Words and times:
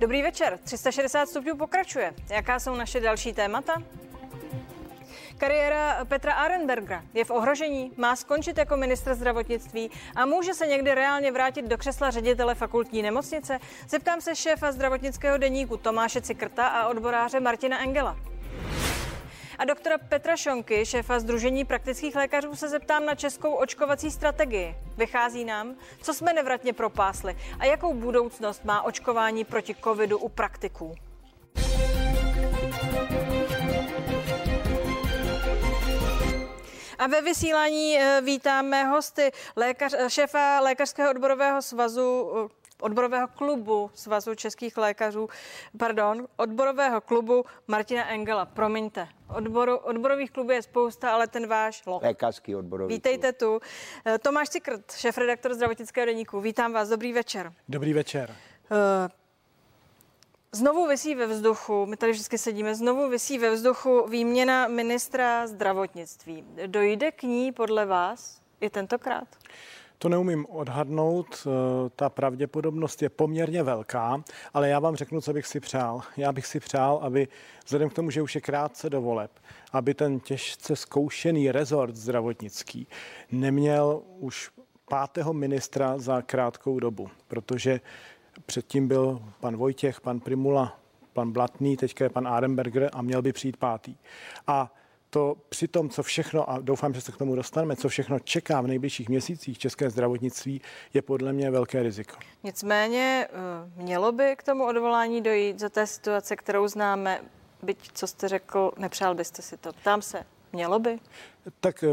Dobrý 0.00 0.22
večer. 0.22 0.58
360 0.64 1.28
stupňů 1.28 1.56
pokračuje. 1.56 2.14
Jaká 2.30 2.60
jsou 2.60 2.74
naše 2.74 3.00
další 3.00 3.32
témata? 3.32 3.82
Kariéra 5.38 6.04
Petra 6.04 6.32
Arenbergera 6.32 7.02
je 7.14 7.24
v 7.24 7.30
ohrožení, 7.30 7.92
má 7.96 8.16
skončit 8.16 8.58
jako 8.58 8.76
ministr 8.76 9.14
zdravotnictví 9.14 9.90
a 10.16 10.26
může 10.26 10.54
se 10.54 10.66
někdy 10.66 10.94
reálně 10.94 11.32
vrátit 11.32 11.64
do 11.64 11.78
křesla 11.78 12.10
ředitele 12.10 12.54
fakultní 12.54 13.02
nemocnice? 13.02 13.58
Zeptám 13.88 14.20
se 14.20 14.36
šéfa 14.36 14.72
zdravotnického 14.72 15.38
deníku 15.38 15.76
Tomáše 15.76 16.20
Cikrta 16.20 16.66
a 16.66 16.88
odboráře 16.88 17.40
Martina 17.40 17.82
Engela. 17.82 18.16
A 19.60 19.64
doktora 19.64 19.98
Petra 19.98 20.36
Šonky, 20.36 20.86
šéfa 20.86 21.20
Združení 21.20 21.64
praktických 21.64 22.16
lékařů, 22.16 22.56
se 22.56 22.68
zeptám 22.68 23.04
na 23.06 23.14
českou 23.14 23.54
očkovací 23.54 24.10
strategii. 24.10 24.74
Vychází 24.96 25.44
nám, 25.44 25.76
co 26.02 26.14
jsme 26.14 26.32
nevratně 26.32 26.72
propásli 26.72 27.36
a 27.58 27.64
jakou 27.64 27.94
budoucnost 27.94 28.64
má 28.64 28.82
očkování 28.82 29.44
proti 29.44 29.74
covidu 29.84 30.18
u 30.18 30.28
praktiků. 30.28 30.94
A 36.98 37.06
ve 37.06 37.22
vysílání 37.22 37.98
eh, 37.98 38.20
vítáme 38.24 38.84
hosty 38.84 39.30
lékař, 39.56 39.94
šéfa 40.08 40.60
Lékařského 40.60 41.10
odborového 41.10 41.62
svazu 41.62 42.32
eh, 42.44 42.59
odborového 42.82 43.28
klubu 43.28 43.90
Svazu 43.94 44.34
českých 44.34 44.76
lékařů, 44.76 45.28
pardon, 45.78 46.28
odborového 46.36 47.00
klubu 47.00 47.44
Martina 47.66 48.08
Engela. 48.08 48.44
Promiňte, 48.44 49.08
Odboru, 49.34 49.76
odborových 49.76 50.30
klubů 50.30 50.50
je 50.50 50.62
spousta, 50.62 51.10
ale 51.10 51.26
ten 51.26 51.46
váš 51.46 51.86
lo. 51.86 52.00
Lékařský 52.02 52.56
odborový 52.56 52.94
Vítejte 52.94 53.32
klub. 53.32 53.62
tu. 53.62 53.66
Eh, 54.06 54.18
Tomáš 54.18 54.48
Cikrt, 54.48 54.92
šéf-redaktor 54.92 55.54
zdravotnického 55.54 56.06
deníku. 56.06 56.40
Vítám 56.40 56.72
vás, 56.72 56.88
dobrý 56.88 57.12
večer. 57.12 57.52
Dobrý 57.68 57.92
večer. 57.92 58.34
Znovu 60.52 60.86
vysí 60.86 61.14
ve 61.14 61.26
vzduchu, 61.26 61.86
my 61.86 61.96
tady 61.96 62.12
vždycky 62.12 62.38
sedíme, 62.38 62.74
znovu 62.74 63.08
vysí 63.08 63.38
ve 63.38 63.50
vzduchu 63.50 64.06
výměna 64.08 64.68
ministra 64.68 65.46
zdravotnictví. 65.46 66.44
Dojde 66.66 67.12
k 67.12 67.22
ní 67.22 67.52
podle 67.52 67.86
vás 67.86 68.40
i 68.60 68.70
tentokrát? 68.70 69.28
To 70.02 70.08
neumím 70.08 70.46
odhadnout, 70.48 71.46
eh, 71.46 71.90
ta 71.96 72.08
pravděpodobnost 72.08 73.02
je 73.02 73.08
poměrně 73.08 73.62
velká, 73.62 74.22
ale 74.54 74.68
já 74.68 74.78
vám 74.78 74.96
řeknu, 74.96 75.20
co 75.20 75.32
bych 75.32 75.46
si 75.46 75.60
přál. 75.60 76.00
Já 76.16 76.32
bych 76.32 76.46
si 76.46 76.60
přál, 76.60 77.00
aby 77.02 77.28
vzhledem 77.64 77.90
k 77.90 77.94
tomu, 77.94 78.10
že 78.10 78.22
už 78.22 78.34
je 78.34 78.40
krátce 78.40 78.90
do 78.90 79.00
voleb, 79.00 79.30
aby 79.72 79.94
ten 79.94 80.20
těžce 80.20 80.76
zkoušený 80.76 81.52
rezort 81.52 81.96
zdravotnický 81.96 82.86
neměl 83.32 84.02
už 84.18 84.50
pátého 84.88 85.32
ministra 85.32 85.98
za 85.98 86.22
krátkou 86.22 86.80
dobu, 86.80 87.08
protože 87.28 87.80
Předtím 88.46 88.88
byl 88.88 89.22
pan 89.40 89.56
Vojtěch, 89.56 90.00
pan 90.00 90.20
Primula, 90.20 90.78
pan 91.12 91.32
Blatný, 91.32 91.76
teďka 91.76 92.04
je 92.04 92.10
pan 92.10 92.28
Arenberger 92.28 92.90
a 92.92 93.02
měl 93.02 93.22
by 93.22 93.32
přijít 93.32 93.56
pátý. 93.56 93.96
A 94.46 94.72
to 95.10 95.36
při 95.48 95.68
tom, 95.68 95.88
co 95.88 96.02
všechno, 96.02 96.50
a 96.50 96.58
doufám, 96.58 96.94
že 96.94 97.00
se 97.00 97.12
k 97.12 97.16
tomu 97.16 97.34
dostaneme, 97.34 97.76
co 97.76 97.88
všechno 97.88 98.18
čeká 98.18 98.60
v 98.60 98.66
nejbližších 98.66 99.08
měsících 99.08 99.58
české 99.58 99.90
zdravotnictví, 99.90 100.60
je 100.94 101.02
podle 101.02 101.32
mě 101.32 101.50
velké 101.50 101.82
riziko. 101.82 102.16
Nicméně 102.44 103.28
eh, 103.30 103.82
mělo 103.82 104.12
by 104.12 104.36
k 104.36 104.42
tomu 104.42 104.64
odvolání 104.64 105.22
dojít 105.22 105.58
za 105.58 105.68
té 105.68 105.86
situace, 105.86 106.36
kterou 106.36 106.68
známe, 106.68 107.20
byť 107.62 107.90
co 107.94 108.06
jste 108.06 108.28
řekl, 108.28 108.70
nepřál 108.78 109.14
byste 109.14 109.42
si 109.42 109.56
to. 109.56 109.72
Ptám 109.72 110.02
se, 110.02 110.22
mělo 110.52 110.78
by? 110.78 110.98
Tak 111.60 111.84
eh, 111.84 111.88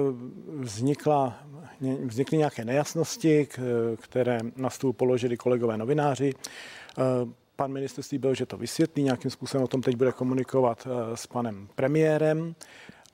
vznikla, 0.60 1.40
vznikly 2.06 2.38
nějaké 2.38 2.66
nejasnosti, 2.66 3.48
které 4.02 4.40
na 4.56 4.70
stůl 4.70 4.94
položili 4.94 5.38
kolegové 5.38 5.78
novináři. 5.78 6.34
Eh, 6.98 7.04
pan 7.58 7.72
ministr 7.72 8.02
slíbil, 8.04 8.36
že 8.36 8.46
to 8.46 8.58
vysvětlí, 8.58 9.04
nějakým 9.04 9.32
způsobem 9.32 9.64
o 9.64 9.68
tom 9.68 9.82
teď 9.82 9.96
bude 9.96 10.12
komunikovat 10.12 10.88
eh, 10.88 11.18
s 11.18 11.28
panem 11.28 11.68
premiérem. 11.76 12.56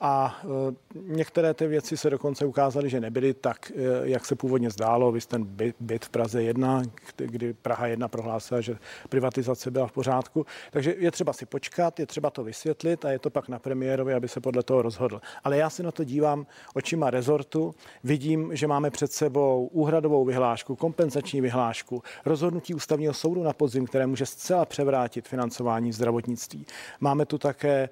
A 0.05 0.35
e, 0.43 0.75
některé 0.93 1.53
ty 1.53 1.67
věci 1.67 1.97
se 1.97 2.09
dokonce 2.09 2.45
ukázaly, 2.45 2.89
že 2.89 2.99
nebyly 2.99 3.33
tak, 3.33 3.71
e, 3.75 4.09
jak 4.09 4.25
se 4.25 4.35
původně 4.35 4.69
zdálo. 4.69 5.11
Vy 5.11 5.19
ten 5.21 5.45
byt, 5.79 6.05
v 6.05 6.09
Praze 6.09 6.43
1, 6.43 6.81
kdy 7.17 7.53
Praha 7.53 7.87
1 7.87 8.07
prohlásila, 8.07 8.61
že 8.61 8.77
privatizace 9.09 9.71
byla 9.71 9.87
v 9.87 9.91
pořádku. 9.91 10.45
Takže 10.71 10.95
je 10.97 11.11
třeba 11.11 11.33
si 11.33 11.45
počkat, 11.45 11.99
je 11.99 12.05
třeba 12.05 12.29
to 12.29 12.43
vysvětlit 12.43 13.05
a 13.05 13.11
je 13.11 13.19
to 13.19 13.29
pak 13.29 13.49
na 13.49 13.59
premiérovi, 13.59 14.13
aby 14.13 14.27
se 14.27 14.41
podle 14.41 14.63
toho 14.63 14.81
rozhodl. 14.81 15.21
Ale 15.43 15.57
já 15.57 15.69
se 15.69 15.83
na 15.83 15.91
to 15.91 16.03
dívám 16.03 16.45
očima 16.73 17.09
rezortu. 17.09 17.75
Vidím, 18.03 18.55
že 18.55 18.67
máme 18.67 18.91
před 18.91 19.11
sebou 19.11 19.69
úhradovou 19.71 20.25
vyhlášku, 20.25 20.75
kompenzační 20.75 21.41
vyhlášku, 21.41 22.03
rozhodnutí 22.25 22.73
ústavního 22.73 23.13
soudu 23.13 23.43
na 23.43 23.53
podzim, 23.53 23.85
které 23.85 24.07
může 24.07 24.25
zcela 24.25 24.65
převrátit 24.65 25.27
financování 25.27 25.91
zdravotnictví. 25.91 26.65
Máme 26.99 27.25
tu 27.25 27.37
také 27.37 27.73
e, 27.79 27.89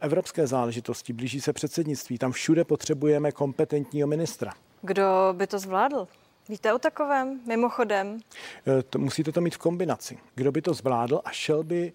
evropské 0.00 0.46
záležitosti, 0.46 1.12
blíží 1.12 1.41
se 1.42 1.52
předsednictví. 1.52 2.18
Tam 2.18 2.32
všude 2.32 2.64
potřebujeme 2.64 3.32
kompetentního 3.32 4.08
ministra. 4.08 4.52
Kdo 4.82 5.34
by 5.36 5.46
to 5.46 5.58
zvládl? 5.58 6.08
Víte 6.48 6.72
o 6.72 6.78
takovém, 6.78 7.40
mimochodem? 7.46 8.18
E, 8.78 8.82
to, 8.82 8.98
musíte 8.98 9.32
to 9.32 9.40
mít 9.40 9.54
v 9.54 9.58
kombinaci. 9.58 10.18
Kdo 10.34 10.52
by 10.52 10.62
to 10.62 10.74
zvládl 10.74 11.20
a 11.24 11.30
šel 11.30 11.62
by 11.62 11.92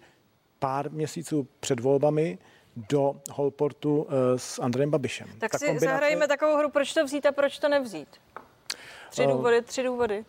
pár 0.58 0.90
měsíců 0.90 1.48
před 1.60 1.80
volbami 1.80 2.38
do 2.76 3.20
Holportu 3.30 4.06
e, 4.08 4.38
s 4.38 4.58
Andrejem 4.58 4.90
Babišem. 4.90 5.28
Tak 5.38 5.50
Ta 5.52 5.58
si 5.58 5.64
kombinace... 5.64 5.86
zahrajeme 5.86 6.28
takovou 6.28 6.56
hru, 6.56 6.70
proč 6.70 6.94
to 6.94 7.04
vzít 7.04 7.26
a 7.26 7.32
proč 7.32 7.58
to 7.58 7.68
nevzít. 7.68 8.08
Tři 9.10 9.26
uh, 9.26 9.32
důvody, 9.32 9.62
tři 9.62 9.82
důvody. 9.82 10.24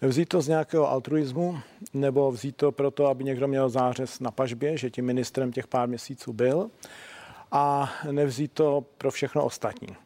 Vzít 0.00 0.28
to 0.28 0.40
z 0.40 0.48
nějakého 0.48 0.90
altruismu, 0.90 1.58
nebo 1.94 2.32
vzít 2.32 2.56
to 2.56 2.72
proto, 2.72 3.06
aby 3.06 3.24
někdo 3.24 3.48
měl 3.48 3.68
zářez 3.68 4.20
na 4.20 4.30
pažbě, 4.30 4.76
že 4.76 4.90
tím 4.90 5.04
ministrem 5.04 5.52
těch 5.52 5.66
pár 5.66 5.88
měsíců 5.88 6.32
byl 6.32 6.70
a 7.52 7.92
nevzít 8.10 8.52
to 8.52 8.84
pro 8.98 9.10
všechno 9.10 9.44
ostatní. 9.44 9.96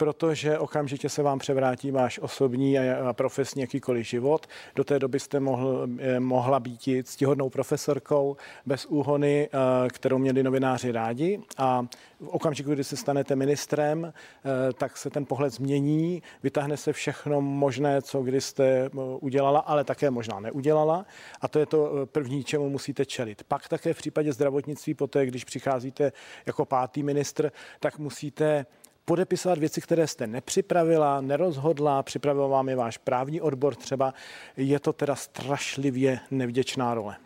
Protože 0.00 0.58
okamžitě 0.58 1.08
se 1.08 1.22
vám 1.22 1.38
převrátí 1.38 1.90
váš 1.90 2.18
osobní 2.18 2.78
a 2.78 3.12
profesní 3.12 3.62
jakýkoliv 3.62 4.06
život. 4.06 4.46
Do 4.74 4.84
té 4.84 4.98
doby 4.98 5.20
jste 5.20 5.40
mohl, 5.40 5.88
eh, 5.98 6.20
mohla 6.20 6.60
být 6.60 6.80
ctihodnou 7.04 7.50
profesorkou 7.50 8.36
bez 8.66 8.86
úhony, 8.86 9.48
eh, 9.52 9.88
kterou 9.88 10.18
měli 10.18 10.42
novináři 10.42 10.92
rádi 10.92 11.40
a 11.58 11.86
v 12.20 12.28
okamžiku, 12.28 12.70
kdy 12.70 12.84
se 12.84 12.96
stanete 12.96 13.36
ministrem, 13.36 14.12
eh, 14.12 14.72
tak 14.72 14.96
se 14.96 15.10
ten 15.10 15.26
pohled 15.26 15.50
změní, 15.52 16.22
vytáhne 16.42 16.76
se 16.76 16.92
všechno 16.92 17.40
možné, 17.40 18.02
co 18.02 18.22
kdy 18.22 18.40
jste 18.40 18.90
udělala, 19.20 19.60
ale 19.60 19.84
také 19.84 20.10
možná 20.10 20.40
neudělala 20.40 21.06
a 21.40 21.48
to 21.48 21.58
je 21.58 21.66
to 21.66 22.06
první, 22.12 22.44
čemu 22.44 22.68
musíte 22.68 23.04
čelit. 23.04 23.42
Pak 23.48 23.68
také 23.68 23.94
v 23.94 23.96
případě 23.96 24.32
zdravotnictví, 24.32 24.94
poté, 24.94 25.26
když 25.26 25.44
přicházíte 25.44 26.12
jako 26.46 26.64
pát 26.64 26.80
pátý 26.80 27.02
ministr, 27.02 27.52
tak 27.80 27.98
musíte 27.98 28.66
podepisovat 29.04 29.58
věci, 29.58 29.80
které 29.80 30.06
jste 30.06 30.26
nepřipravila, 30.26 31.20
nerozhodla, 31.20 32.02
připravil 32.02 32.48
vám 32.48 32.68
je 32.68 32.76
váš 32.76 32.98
právní 32.98 33.40
odbor 33.40 33.74
třeba. 33.74 34.14
Je 34.56 34.80
to 34.80 34.92
teda 34.92 35.16
strašlivě 35.16 36.20
nevděčná 36.30 36.94
role. 36.94 37.16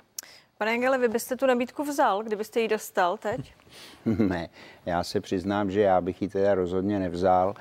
Pane 0.58 0.74
Engele, 0.74 0.98
vy 0.98 1.08
byste 1.08 1.36
tu 1.36 1.46
nabídku 1.46 1.84
vzal, 1.84 2.22
kdybyste 2.22 2.60
ji 2.60 2.68
dostal 2.68 3.16
teď? 3.16 3.54
ne, 4.04 4.48
já 4.86 5.04
se 5.04 5.20
přiznám, 5.20 5.70
že 5.70 5.80
já 5.80 6.00
bych 6.00 6.22
ji 6.22 6.28
teda 6.28 6.54
rozhodně 6.54 6.98
nevzal 6.98 7.54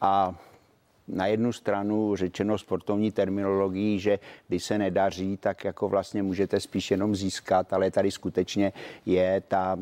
a 0.00 0.34
na 1.08 1.26
jednu 1.26 1.52
stranu 1.52 2.16
řečeno 2.16 2.58
sportovní 2.58 3.12
terminologií, 3.12 3.98
že 3.98 4.18
když 4.48 4.64
se 4.64 4.78
nedaří, 4.78 5.36
tak 5.36 5.64
jako 5.64 5.88
vlastně 5.88 6.22
můžete 6.22 6.60
spíš 6.60 6.90
jenom 6.90 7.16
získat, 7.16 7.72
ale 7.72 7.90
tady 7.90 8.10
skutečně 8.10 8.72
je 9.06 9.42
ta, 9.48 9.78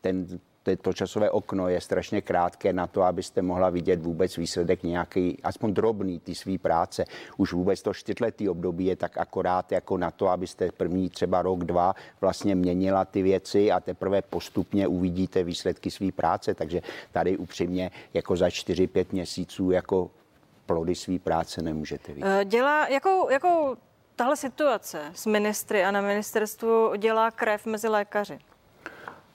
ten 0.00 0.40
to 0.76 0.92
časové 0.92 1.30
okno 1.30 1.68
je 1.68 1.80
strašně 1.80 2.20
krátké 2.20 2.72
na 2.72 2.86
to, 2.86 3.02
abyste 3.02 3.42
mohla 3.42 3.70
vidět 3.70 4.02
vůbec 4.02 4.36
výsledek 4.36 4.82
nějaký, 4.82 5.38
aspoň 5.42 5.74
drobný 5.74 6.18
ty 6.20 6.34
svý 6.34 6.58
práce. 6.58 7.04
Už 7.36 7.52
vůbec 7.52 7.82
to 7.82 7.94
čtyřletý 7.94 8.48
období 8.48 8.86
je 8.86 8.96
tak 8.96 9.18
akorát 9.18 9.72
jako 9.72 9.98
na 9.98 10.10
to, 10.10 10.28
abyste 10.28 10.72
první 10.72 11.10
třeba 11.10 11.42
rok, 11.42 11.64
dva 11.64 11.94
vlastně 12.20 12.54
měnila 12.54 13.04
ty 13.04 13.22
věci 13.22 13.72
a 13.72 13.80
teprve 13.80 14.22
postupně 14.22 14.86
uvidíte 14.86 15.44
výsledky 15.44 15.90
své 15.90 16.12
práce. 16.12 16.54
Takže 16.54 16.82
tady 17.12 17.36
upřímně 17.36 17.90
jako 18.14 18.36
za 18.36 18.48
4-5 18.48 19.06
měsíců 19.12 19.70
jako 19.70 20.10
plody 20.66 20.94
své 20.94 21.18
práce 21.18 21.62
nemůžete 21.62 22.12
vidět. 22.12 22.40
Eh, 22.40 22.44
dělá, 22.44 22.88
jakou, 22.88 23.30
jakou 23.30 23.76
tahle 24.16 24.36
situace 24.36 25.12
s 25.14 25.26
ministry 25.26 25.84
a 25.84 25.90
na 25.90 26.00
ministerstvu 26.00 26.96
dělá 26.96 27.30
krev 27.30 27.66
mezi 27.66 27.88
lékaři? 27.88 28.38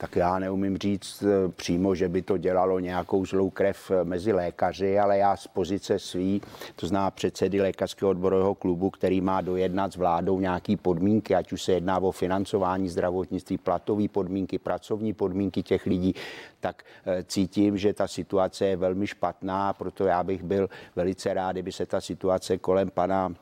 Tak 0.02 0.16
já 0.16 0.40
neumím 0.40 0.78
říct 0.78 1.24
eh, 1.24 1.50
přímo, 1.50 1.96
že 1.96 2.10
by 2.10 2.22
to 2.22 2.38
dělalo 2.38 2.80
nějakou 2.80 3.26
zlou 3.26 3.50
krev 3.50 3.92
eh, 3.92 4.04
mezi 4.04 4.34
lékaři, 4.34 5.00
ale 5.00 5.18
já 5.18 5.38
z 5.38 5.48
pozice 5.48 6.00
svý, 6.00 6.42
to 6.76 6.88
zná 6.88 7.12
předsedy 7.12 7.62
lékařského 7.62 8.12
odborového 8.12 8.56
klubu, 8.56 8.90
který 8.90 9.22
má 9.22 9.42
dojednat 9.42 9.94
s 9.94 9.96
vládou 9.96 10.40
nějaký 10.40 10.76
podmínky, 10.76 11.36
ať 11.36 11.54
už 11.54 11.64
se 11.64 11.72
jedná 11.72 12.00
o 12.00 12.12
financování 12.12 12.90
zdravotnictví, 12.90 13.58
platové 13.58 14.08
podmínky, 14.08 14.60
pracovní 14.60 15.14
podmínky 15.14 15.64
těch 15.64 15.86
lidí, 15.86 16.16
tak 16.60 16.84
eh, 17.06 17.24
cítím, 17.24 17.78
že 17.78 17.94
ta 17.94 18.08
situace 18.08 18.66
je 18.66 18.76
velmi 18.76 19.08
špatná, 19.08 19.74
proto 19.74 20.06
já 20.06 20.24
bych 20.24 20.44
byl 20.44 20.70
velice 20.96 21.34
rád, 21.34 21.52
kdyby 21.52 21.72
se 21.72 21.86
ta 21.86 22.02
situace 22.02 22.58
kolem 22.58 22.90
pana 22.90 23.34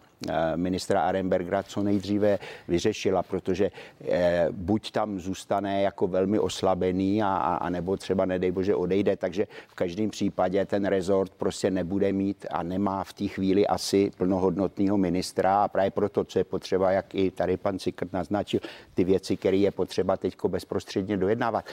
ministra 0.56 1.02
Arenbergera 1.02 1.64
co 1.64 1.84
nejdříve 1.84 2.40
vyřešila, 2.68 3.24
protože 3.24 3.72
buď 4.52 4.92
tam 4.92 5.20
zůstane 5.20 5.82
jako 5.82 6.08
velmi 6.08 6.40
oslabený 6.40 7.24
a, 7.24 7.36
a 7.62 7.70
nebo 7.70 7.98
třeba 7.98 8.26
nedej 8.26 8.52
bože 8.52 8.76
odejde, 8.76 9.18
takže 9.18 9.48
v 9.68 9.76
každém 9.76 10.10
případě 10.10 10.66
ten 10.66 10.86
rezort 10.86 11.32
prostě 11.38 11.72
nebude 11.72 12.14
mít 12.14 12.46
a 12.52 12.64
nemá 12.64 13.04
v 13.04 13.14
té 13.14 13.28
chvíli 13.28 13.68
asi 13.68 14.12
plnohodnotného 14.18 14.98
ministra. 14.98 15.64
A 15.64 15.68
právě 15.68 15.92
proto, 15.92 16.24
co 16.24 16.40
je 16.40 16.44
potřeba, 16.44 16.92
jak 16.92 17.16
i 17.16 17.32
tady 17.32 17.58
pan 17.58 17.80
Cikrt 17.80 18.14
naznačil, 18.14 18.60
ty 18.94 19.04
věci, 19.04 19.38
které 19.38 19.58
je 19.58 19.72
potřeba 19.72 20.18
teď 20.18 20.36
bezprostředně 20.48 21.18
dojednávat. 21.18 21.66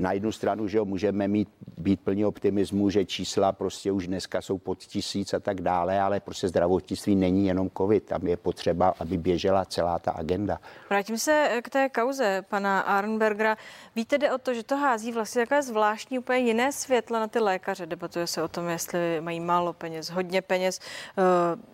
Na 0.00 0.12
jednu 0.12 0.32
stranu, 0.32 0.68
že 0.68 0.78
jo, 0.78 0.84
můžeme 0.84 1.28
mít, 1.28 1.48
být 1.78 2.00
plní 2.00 2.24
optimismu, 2.24 2.90
že 2.90 3.04
čísla 3.04 3.52
prostě 3.52 3.92
už 3.92 4.06
dneska 4.06 4.42
jsou 4.42 4.58
pod 4.58 4.78
tisíc 4.78 5.34
a 5.34 5.40
tak 5.40 5.60
dále, 5.60 6.00
ale 6.00 6.20
prostě 6.20 6.48
zdravotnictví 6.48 7.16
není 7.16 7.46
jenom 7.46 7.70
covid, 7.76 7.91
tam 8.00 8.26
je 8.26 8.36
potřeba, 8.36 8.94
aby 9.00 9.16
běžela 9.16 9.64
celá 9.64 9.98
ta 9.98 10.10
agenda. 10.10 10.58
Vrátím 10.90 11.18
se 11.18 11.60
k 11.62 11.70
té 11.70 11.88
kauze 11.88 12.42
pana 12.48 12.80
Arnbergera. 12.80 13.56
Víte, 13.96 14.18
jde 14.18 14.32
o 14.32 14.38
to, 14.38 14.54
že 14.54 14.62
to 14.62 14.76
hází 14.76 15.12
vlastně 15.12 15.42
takové 15.42 15.62
zvláštní, 15.62 16.18
úplně 16.18 16.38
jiné 16.38 16.72
světlo 16.72 17.20
na 17.20 17.28
ty 17.28 17.38
lékaře. 17.38 17.86
Debatuje 17.86 18.26
se 18.26 18.42
o 18.42 18.48
tom, 18.48 18.68
jestli 18.68 19.20
mají 19.20 19.40
málo 19.40 19.72
peněz, 19.72 20.10
hodně 20.10 20.42
peněz. 20.42 20.80
Eh, 21.18 21.22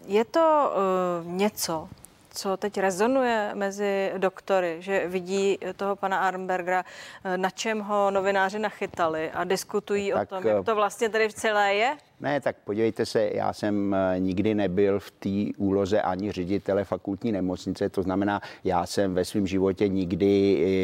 je 0.06 0.25
to 0.25 0.73
eh, 0.73 1.25
něco, 1.25 1.88
co 2.35 2.56
teď 2.56 2.79
rezonuje 2.79 3.50
mezi 3.55 4.12
doktory, 4.19 4.76
že 4.79 5.09
vidí 5.09 5.59
toho 5.76 5.97
pana 5.97 6.19
Arnbergera, 6.19 6.85
eh, 7.25 7.38
na 7.38 7.50
čem 7.50 7.81
ho 7.81 8.11
novináři 8.11 8.59
nachytali 8.59 9.31
a 9.31 9.44
diskutují 9.44 10.12
tak, 10.12 10.23
o 10.23 10.35
tom, 10.35 10.47
jak 10.47 10.64
to 10.64 10.75
vlastně 10.75 11.09
tady 11.09 11.29
v 11.29 11.35
celé 11.35 11.75
je? 11.75 11.97
Ne, 12.20 12.41
tak 12.41 12.56
podívejte 12.65 13.06
se, 13.06 13.31
já 13.35 13.53
jsem 13.53 13.94
eh, 13.94 14.20
nikdy 14.20 14.55
nebyl 14.55 15.00
v 15.00 15.11
té 15.11 15.59
úloze 15.59 16.03
ani 16.03 16.32
ředitele 16.32 16.85
fakultní 16.85 17.32
nemocnice, 17.32 17.88
to 17.88 18.03
znamená, 18.03 18.41
já 18.65 18.87
jsem 18.87 19.15
ve 19.15 19.25
svém 19.25 19.47
životě 19.47 19.88
nikdy 19.88 20.31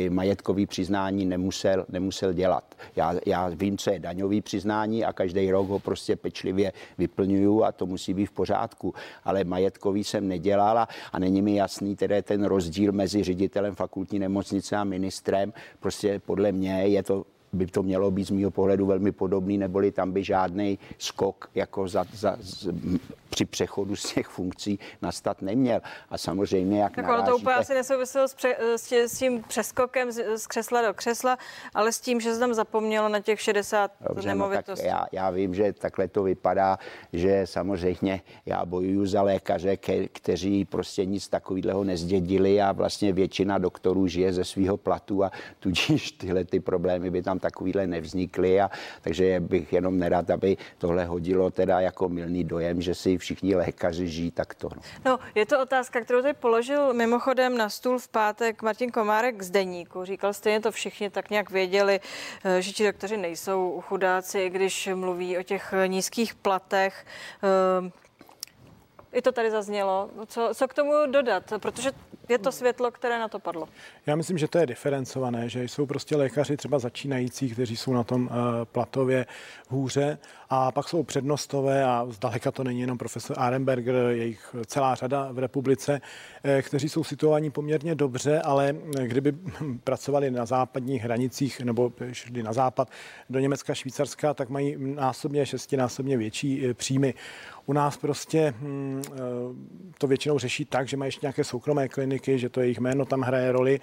eh, 0.07 0.11
majetkový 0.11 0.67
přiznání 0.67 1.25
nemusel, 1.25 1.87
nemusel 1.89 2.33
dělat. 2.33 2.75
Já, 2.97 3.15
já 3.27 3.49
vím, 3.49 3.79
co 3.79 3.91
je 3.91 3.99
daňový 3.99 4.41
přiznání 4.41 5.05
a 5.05 5.13
každý 5.13 5.51
rok 5.51 5.69
ho 5.69 5.79
prostě 5.79 6.17
pečlivě 6.17 6.73
vyplňuju 6.99 7.65
a 7.65 7.73
to 7.73 7.87
musí 7.87 8.15
být 8.15 8.27
v 8.27 8.33
pořádku, 8.33 8.95
ale 9.25 9.45
majetkový 9.45 10.05
jsem 10.05 10.29
nedělal 10.29 10.79
a, 10.79 10.89
a 11.13 11.19
není 11.19 11.43
mi 11.43 11.57
jasný 11.57 11.97
tedy 11.97 12.23
ten 12.23 12.45
rozdíl 12.45 12.93
mezi 12.93 13.23
ředitelem 13.23 13.75
fakultní 13.75 14.19
nemocnice 14.19 14.77
a 14.77 14.85
ministrem. 14.85 15.53
Prostě 15.81 16.19
podle 16.19 16.53
mě 16.53 16.87
je 16.87 17.03
to 17.03 17.25
by 17.55 17.67
to 17.67 17.83
mělo 17.83 18.11
být 18.11 18.25
z 18.25 18.31
mého 18.31 18.51
pohledu 18.51 18.87
velmi 18.87 19.13
podobný, 19.13 19.59
neboli 19.59 19.91
tam 19.91 20.13
by 20.13 20.25
žádný 20.25 20.79
skok 20.99 21.51
jako 21.55 21.89
za, 21.89 22.05
za, 22.13 22.37
z, 22.41 22.69
při 23.35 23.45
přechodu 23.45 23.97
z 23.97 24.15
těch 24.15 24.27
funkcí 24.27 24.79
nastat 25.03 25.43
neměl. 25.43 25.81
A 26.11 26.19
samozřejmě, 26.19 26.83
jak 26.83 26.95
tak 26.95 27.05
narážíte... 27.05 27.31
to 27.31 27.37
úplně 27.37 27.55
asi 27.55 27.75
nesouviselo 27.75 28.29
s, 28.29 28.35
pře, 28.35 28.57
s 28.89 29.19
tím 29.19 29.43
přeskokem 29.49 30.13
z, 30.13 30.39
z 30.39 30.47
křesla 30.47 30.83
do 30.83 30.95
křesla, 30.95 31.39
ale 31.75 31.93
s 31.93 32.01
tím, 32.01 32.21
že 32.21 32.35
se 32.35 32.41
tam 32.41 32.55
zapomnělo 32.55 33.09
na 33.09 33.21
těch 33.21 33.41
60 33.41 33.91
Dobře, 34.09 34.29
nemovitostí. 34.29 34.87
No, 34.87 34.91
já, 34.91 35.07
já 35.13 35.31
vím, 35.31 35.55
že 35.55 35.73
takhle 35.73 36.09
to 36.09 36.23
vypadá, 36.23 36.79
že 37.13 37.43
samozřejmě 37.45 38.21
já 38.47 38.67
bojuju 38.67 39.07
za 39.07 39.23
lékaře, 39.23 39.77
ke, 39.77 40.09
kteří 40.09 40.65
prostě 40.65 41.05
nic 41.05 41.29
takového 41.29 41.85
nezdědili 41.85 42.63
a 42.63 42.73
vlastně 42.73 43.13
většina 43.13 43.59
doktorů 43.59 44.07
žije 44.07 44.33
ze 44.33 44.45
svého 44.45 44.77
platu 44.77 45.25
a 45.25 45.31
tudíž 45.59 46.13
tyhle 46.13 46.45
ty 46.45 46.61
problémy 46.61 47.11
by 47.11 47.23
tam 47.23 47.39
takovýhle 47.45 47.87
nevznikly 47.87 48.61
a 48.61 48.71
takže 49.01 49.41
bych 49.41 49.73
jenom 49.73 49.99
nerad, 49.99 50.31
aby 50.31 50.57
tohle 50.79 51.05
hodilo 51.05 51.51
teda 51.51 51.81
jako 51.81 52.09
milný 52.09 52.45
dojem, 52.45 52.81
že 52.81 52.95
si 52.95 53.19
všichni 53.19 53.55
lékaři 53.55 54.09
žijí 54.09 54.31
takto. 54.31 54.69
No. 54.73 54.81
no, 55.05 55.19
je 55.35 55.47
to 55.47 55.61
otázka, 55.61 56.01
kterou 56.01 56.23
tady 56.23 56.35
položil 56.35 56.95
mimochodem 56.95 57.57
na 57.57 57.69
stůl 57.69 57.99
v 57.99 58.09
pátek 58.09 58.63
Martin 58.63 58.91
Komárek 58.91 59.43
z 59.43 59.51
Deníku. 59.51 60.05
Říkal, 60.05 60.33
stejně 60.33 60.61
to 60.61 60.73
všichni 60.73 61.11
tak 61.11 61.31
nějak 61.31 61.51
věděli, 61.51 62.01
eh, 62.45 62.63
že 62.63 62.73
ti 62.73 62.85
doktoři 62.85 63.17
nejsou 63.17 63.81
chudáci, 63.81 64.51
když 64.51 64.89
mluví 64.95 65.39
o 65.39 65.43
těch 65.43 65.75
nízkých 65.87 66.35
platech. 66.35 67.05
Eh, 69.15 69.19
I 69.19 69.23
to 69.23 69.33
tady 69.33 69.51
zaznělo. 69.51 70.11
Co, 70.27 70.51
co 70.55 70.69
k 70.69 70.75
tomu 70.75 70.93
dodat? 71.11 71.53
Protože 71.59 71.91
je 72.29 72.39
to 72.39 72.53
světlo, 72.53 72.91
které 72.91 73.19
na 73.19 73.29
to 73.29 73.39
padlo. 73.39 73.69
Já 74.07 74.17
myslím, 74.17 74.39
že 74.39 74.49
to 74.49 74.59
je 74.59 74.67
diferencované, 74.67 75.49
že 75.49 75.65
jsou 75.65 75.87
prostě 75.87 76.17
lékaři 76.17 76.57
třeba 76.57 76.79
začínající, 76.79 77.51
kteří 77.51 77.77
jsou 77.77 77.93
na 77.93 78.05
tom 78.05 78.27
uh, 78.27 78.31
platově 78.65 79.27
hůře 79.69 80.19
a 80.51 80.73
pak 80.73 80.89
jsou 80.89 81.03
přednostové 81.03 81.85
a 81.85 82.07
zdaleka 82.11 82.51
to 82.51 82.65
není 82.65 82.81
jenom 82.81 82.99
profesor 82.99 83.37
Arenberger, 83.41 83.95
jejich 83.95 84.55
celá 84.67 84.95
řada 84.95 85.29
v 85.33 85.39
republice, 85.39 86.01
eh, 86.45 86.63
kteří 86.63 86.89
jsou 86.89 87.05
situovaní 87.05 87.51
poměrně 87.51 87.95
dobře, 87.95 88.41
ale 88.41 88.77
kdyby 89.03 89.33
pracovali 89.85 90.31
na 90.31 90.47
západních 90.47 91.03
hranicích 91.03 91.61
nebo 91.61 91.93
šli 92.13 92.43
na 92.43 92.53
západ 92.53 92.91
do 93.31 93.39
Německa, 93.39 93.75
Švýcarska, 93.75 94.35
tak 94.35 94.49
mají 94.49 94.77
násobně, 94.79 95.47
šestinásobně 95.47 96.17
větší 96.17 96.67
eh, 96.67 96.75
příjmy. 96.75 97.15
U 97.67 97.73
nás 97.73 97.97
prostě 97.97 98.55
hm, 98.59 99.03
to 99.99 100.07
většinou 100.07 100.39
řeší 100.39 100.65
tak, 100.65 100.89
že 100.89 100.97
mají 100.97 101.09
ještě 101.09 101.27
nějaké 101.27 101.45
soukromé 101.45 101.89
kliniky, 101.89 102.39
že 102.39 102.49
to 102.49 102.61
jejich 102.61 102.81
jméno 102.81 103.05
tam 103.05 103.21
hraje 103.21 103.53
roli 103.53 103.81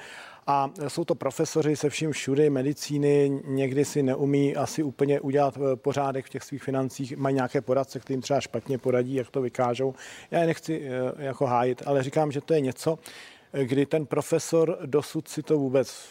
a 0.48 0.70
jsou 0.88 1.06
to 1.06 1.16
profesoři 1.16 1.76
se 1.76 1.90
vším 1.90 2.12
všude 2.12 2.50
medicíny, 2.50 3.42
někdy 3.46 3.86
si 3.86 4.04
neumí 4.04 4.56
asi 4.56 4.84
úplně 4.84 5.20
udělat 5.20 5.58
eh, 5.58 5.76
pořádek 5.76 6.26
v 6.26 6.30
těch 6.30 6.44
svých 6.44 6.64
financích, 6.64 7.18
mají 7.18 7.36
nějaké 7.36 7.62
poradce, 7.62 8.00
kterým 8.00 8.22
třeba 8.22 8.42
špatně 8.42 8.78
poradí, 8.78 9.16
jak 9.16 9.30
to 9.30 9.42
vykážou. 9.42 9.94
Já 10.32 10.40
je 10.40 10.48
nechci 10.48 10.82
eh, 10.86 11.24
jako 11.26 11.46
hájit, 11.46 11.84
ale 11.86 12.04
říkám, 12.04 12.32
že 12.32 12.42
to 12.42 12.54
je 12.54 12.62
něco, 12.62 13.00
eh, 13.54 13.66
kdy 13.66 13.86
ten 13.86 14.06
profesor 14.06 14.78
dosud 14.86 15.28
si 15.28 15.44
to 15.44 15.58
vůbec 15.58 16.10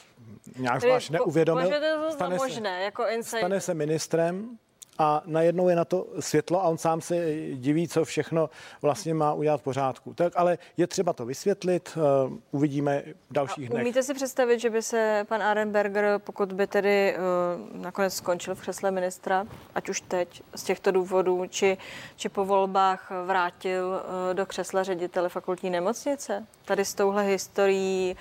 nějak 0.56 0.80
zvlášť 0.80 1.10
neuvědomil. 1.10 1.70
Stane 2.10 2.36
možné, 2.36 2.78
se, 2.78 2.84
jako 2.84 3.04
stane 3.20 3.60
se 3.60 3.74
ministrem, 3.74 4.58
a 5.00 5.23
najednou 5.26 5.69
je 5.69 5.76
na 5.76 5.85
to 5.85 6.06
světlo 6.20 6.62
a 6.62 6.69
on 6.69 6.79
sám 6.79 7.00
se 7.00 7.35
diví, 7.52 7.88
co 7.88 8.05
všechno 8.05 8.50
vlastně 8.82 9.14
má 9.14 9.35
udělat 9.35 9.61
v 9.61 9.62
pořádku. 9.62 10.14
Tak 10.14 10.32
ale 10.37 10.58
je 10.76 10.87
třeba 10.87 11.12
to 11.12 11.26
vysvětlit, 11.26 11.99
uh, 12.26 12.32
uvidíme 12.50 13.02
v 13.31 13.32
dalších 13.32 13.69
dnech. 13.69 13.82
Umíte 13.82 14.02
si 14.02 14.14
představit, 14.14 14.61
že 14.61 14.70
by 14.70 14.82
se 14.82 15.26
pan 15.29 15.43
Arenberger, 15.43 16.19
pokud 16.19 16.52
by 16.52 16.67
tedy 16.67 17.17
uh, 17.17 17.82
nakonec 17.82 18.14
skončil 18.14 18.55
v 18.55 18.61
křesle 18.61 18.91
ministra, 18.91 19.47
ať 19.75 19.88
už 19.88 20.00
teď 20.00 20.43
z 20.55 20.62
těchto 20.62 20.93
důvodů, 20.93 21.46
či, 21.49 21.79
či 22.17 22.29
po 22.29 22.44
volbách 22.44 23.13
vrátil 23.27 23.86
uh, 23.86 24.34
do 24.34 24.46
křesla 24.46 24.82
ředitele 24.82 25.29
fakultní 25.29 25.70
nemocnice? 25.70 26.46
Tady 26.65 26.84
s 26.84 26.94
touhle 26.94 27.22
historií 27.22 28.17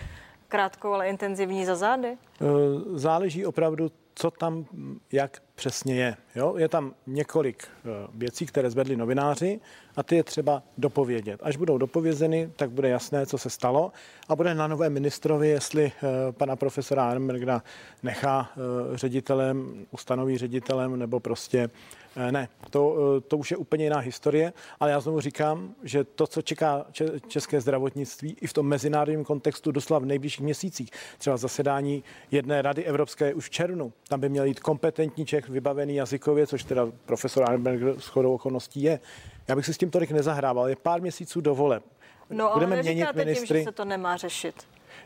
krátkou, 0.47 0.93
ale 0.93 1.09
intenzivní 1.09 1.65
za 1.65 1.75
zády? 1.75 2.17
Záleží 2.93 3.45
opravdu, 3.45 3.91
co 4.15 4.31
tam, 4.31 4.65
jak 5.11 5.41
přesně 5.59 5.95
je. 5.95 6.17
Jo? 6.35 6.55
Je 6.57 6.67
tam 6.67 6.93
několik 7.07 7.67
uh, 7.67 7.91
věcí, 8.13 8.45
které 8.45 8.69
zvedli 8.69 8.95
novináři 8.95 9.59
a 9.95 10.03
ty 10.03 10.15
je 10.15 10.23
třeba 10.23 10.63
dopovědět. 10.77 11.39
Až 11.43 11.57
budou 11.57 11.77
dopovězeny, 11.77 12.51
tak 12.55 12.69
bude 12.69 12.89
jasné, 12.89 13.25
co 13.25 13.37
se 13.37 13.49
stalo 13.49 13.91
a 14.29 14.35
bude 14.35 14.55
na 14.55 14.67
novém 14.67 14.93
ministrovi, 14.93 15.47
jestli 15.47 15.83
uh, 15.85 16.31
pana 16.31 16.55
profesora 16.55 17.09
Arnbergera 17.09 17.63
nechá 18.03 18.39
uh, 18.39 18.95
ředitelem, 18.95 19.85
ustanoví 19.91 20.37
ředitelem 20.37 20.99
nebo 20.99 21.19
prostě 21.19 21.69
Eh, 22.15 22.31
ne, 22.31 22.49
to, 22.69 22.95
eh, 23.17 23.21
to 23.21 23.37
už 23.37 23.51
je 23.51 23.57
úplně 23.57 23.83
jiná 23.83 23.99
historie, 23.99 24.53
ale 24.79 24.91
já 24.91 24.99
znovu 24.99 25.19
říkám, 25.19 25.75
že 25.83 26.03
to, 26.03 26.27
co 26.27 26.41
čeká 26.41 26.85
české 27.27 27.61
zdravotnictví 27.61 28.37
i 28.41 28.47
v 28.47 28.53
tom 28.53 28.67
mezinárodním 28.67 29.23
kontextu 29.23 29.71
doslova 29.71 29.99
v 29.99 30.05
nejbližších 30.05 30.41
měsících, 30.41 30.89
třeba 31.17 31.37
zasedání 31.37 32.03
jedné 32.31 32.61
rady 32.61 32.83
evropské 32.83 33.33
už 33.33 33.45
v 33.45 33.49
červnu, 33.49 33.93
tam 34.07 34.19
by 34.19 34.29
měl 34.29 34.45
jít 34.45 34.59
kompetentní 34.59 35.25
Čech 35.25 35.48
vybavený 35.49 35.95
jazykově, 35.95 36.47
což 36.47 36.63
teda 36.63 36.87
profesor 37.05 37.49
Arnberg 37.49 38.01
s 38.01 38.07
chodou 38.07 38.33
okolností 38.33 38.83
je. 38.83 38.99
Já 39.47 39.55
bych 39.55 39.65
si 39.65 39.73
s 39.73 39.77
tím 39.77 39.91
tolik 39.91 40.11
nezahrával. 40.11 40.69
Je 40.69 40.75
pár 40.75 41.01
měsíců 41.01 41.41
do 41.41 41.55
voleb. 41.55 41.83
No, 42.29 42.51
Budeme 42.53 42.75
ale 42.75 42.83
měnit 42.83 43.15
ministry. 43.15 43.47
Tím, 43.47 43.57
že 43.57 43.63
se 43.63 43.71
to 43.71 43.85
nemá 43.85 44.17
řešit. 44.17 44.55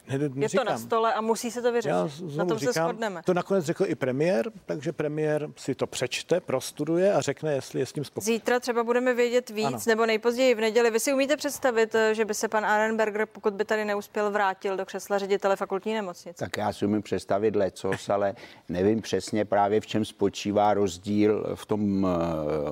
Ne, 0.07 0.17
ne, 0.17 0.29
je 0.36 0.50
to 0.50 0.63
na 0.63 0.77
stole 0.77 1.13
a 1.13 1.22
musí 1.22 1.51
se 1.51 1.62
to 1.62 1.72
vyřešit. 1.72 1.89
Já 1.89 2.10
na 2.38 2.45
tom 2.45 2.57
říkám, 2.57 2.74
se 2.74 2.79
shodneme. 2.79 3.22
To 3.25 3.33
nakonec 3.33 3.65
řekl 3.65 3.86
i 3.88 3.95
premiér, 3.95 4.51
takže 4.65 4.91
premiér 4.91 5.50
si 5.57 5.75
to 5.75 5.88
přečte, 5.88 6.39
prostuduje 6.39 7.13
a 7.13 7.22
řekne, 7.22 7.53
jestli 7.53 7.79
je 7.79 7.86
s 7.86 7.93
tím 7.93 8.03
spokojený. 8.03 8.38
Zítra 8.38 8.60
třeba 8.60 8.83
budeme 8.83 9.13
vědět 9.13 9.50
víc, 9.50 9.65
ano. 9.65 9.79
nebo 9.88 10.05
nejpozději 10.05 10.55
v 10.55 10.60
neděli. 10.60 10.91
Vy 10.91 11.00
si 11.00 11.13
umíte 11.13 11.38
představit, 11.38 11.95
eh, 11.95 12.15
že 12.15 12.25
by 12.25 12.33
se 12.33 12.48
pan 12.48 12.65
Arenberger, 12.65 13.25
pokud 13.25 13.53
by 13.53 13.65
tady 13.65 13.86
neuspěl, 13.86 14.31
vrátil 14.31 14.77
do 14.77 14.86
křesla 14.86 15.17
ředitele 15.17 15.55
fakultní 15.55 15.93
nemocnice? 15.93 16.45
Tak 16.45 16.57
já 16.57 16.74
si 16.74 16.86
umím 16.86 17.01
představit 17.01 17.55
lecos, 17.55 18.10
ale 18.10 18.36
nevím 18.69 19.01
přesně 19.01 19.45
právě 19.45 19.81
v 19.81 19.88
čem 19.88 20.05
spočívá 20.05 20.74
rozdíl 20.74 21.55
v 21.55 21.65
tom 21.65 22.03
uh, 22.03 22.10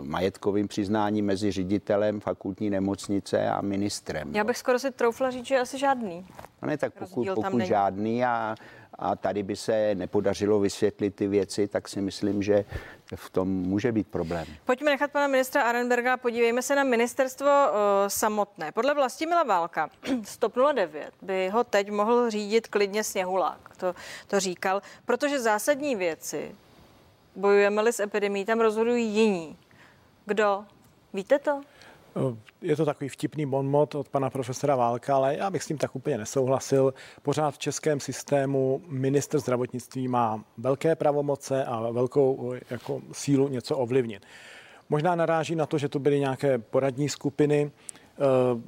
majetkovém 0.03 0.67
přiznání 0.67 1.21
mezi 1.21 1.51
ředitelem 1.51 2.19
fakultní 2.19 2.69
nemocnice 2.69 3.49
a 3.49 3.61
ministrem. 3.61 4.35
Já 4.35 4.43
bych 4.43 4.57
skoro 4.57 4.79
si 4.79 4.91
troufla 4.91 5.31
říct, 5.31 5.45
že 5.45 5.59
asi 5.59 5.79
žádný. 5.79 6.25
No 6.61 6.67
ne, 6.67 6.77
tak 6.77 6.93
pokud 6.93 7.20
pokud, 7.25 7.41
tam 7.41 7.51
pokud 7.51 7.57
není. 7.57 7.69
žádný 7.69 8.25
a, 8.25 8.55
a 8.93 9.15
tady 9.15 9.43
by 9.43 9.55
se 9.55 9.95
nepodařilo 9.95 10.59
vysvětlit 10.59 11.15
ty 11.15 11.27
věci, 11.27 11.67
tak 11.67 11.87
si 11.87 12.01
myslím, 12.01 12.43
že 12.43 12.65
v 13.15 13.29
tom 13.29 13.47
může 13.47 13.91
být 13.91 14.07
problém. 14.07 14.45
Pojďme 14.65 14.91
nechat 14.91 15.11
pana 15.11 15.27
ministra 15.27 15.63
Arenberga 15.63 16.17
podívejme 16.17 16.61
se 16.61 16.75
na 16.75 16.83
ministerstvo 16.83 17.47
uh, 17.47 17.77
samotné. 18.07 18.71
Podle 18.71 18.93
Vlastimila 18.93 19.43
Válka 19.43 19.89
z 20.23 20.37
TOP 20.37 20.55
09 20.73 21.11
by 21.21 21.49
ho 21.49 21.63
teď 21.63 21.91
mohl 21.91 22.29
řídit 22.29 22.67
klidně 22.67 23.03
sněhulák, 23.03 23.71
to, 23.77 23.95
to 24.27 24.39
říkal, 24.39 24.81
protože 25.05 25.39
zásadní 25.39 25.95
věci, 25.95 26.55
bojujeme-li 27.35 27.93
s 27.93 27.99
epidemí, 27.99 28.45
tam 28.45 28.59
rozhodují 28.59 29.07
jiní. 29.07 29.57
Kdo? 30.25 30.65
Víte 31.13 31.39
to? 31.39 31.61
Je 32.61 32.75
to 32.75 32.85
takový 32.85 33.09
vtipný 33.09 33.45
bonmot 33.45 33.95
od 33.95 34.09
pana 34.09 34.29
profesora 34.29 34.75
Válka, 34.75 35.15
ale 35.15 35.35
já 35.37 35.49
bych 35.49 35.63
s 35.63 35.67
tím 35.67 35.77
tak 35.77 35.95
úplně 35.95 36.17
nesouhlasil. 36.17 36.93
Pořád 37.21 37.51
v 37.51 37.57
českém 37.57 37.99
systému 37.99 38.81
minister 38.87 39.39
zdravotnictví 39.39 40.07
má 40.07 40.43
velké 40.57 40.95
pravomoce 40.95 41.65
a 41.65 41.91
velkou 41.91 42.53
jako 42.69 43.01
sílu 43.11 43.47
něco 43.47 43.77
ovlivnit. 43.77 44.25
Možná 44.89 45.15
naráží 45.15 45.55
na 45.55 45.65
to, 45.65 45.77
že 45.77 45.89
tu 45.89 45.99
byly 45.99 46.19
nějaké 46.19 46.57
poradní 46.57 47.09
skupiny, 47.09 47.71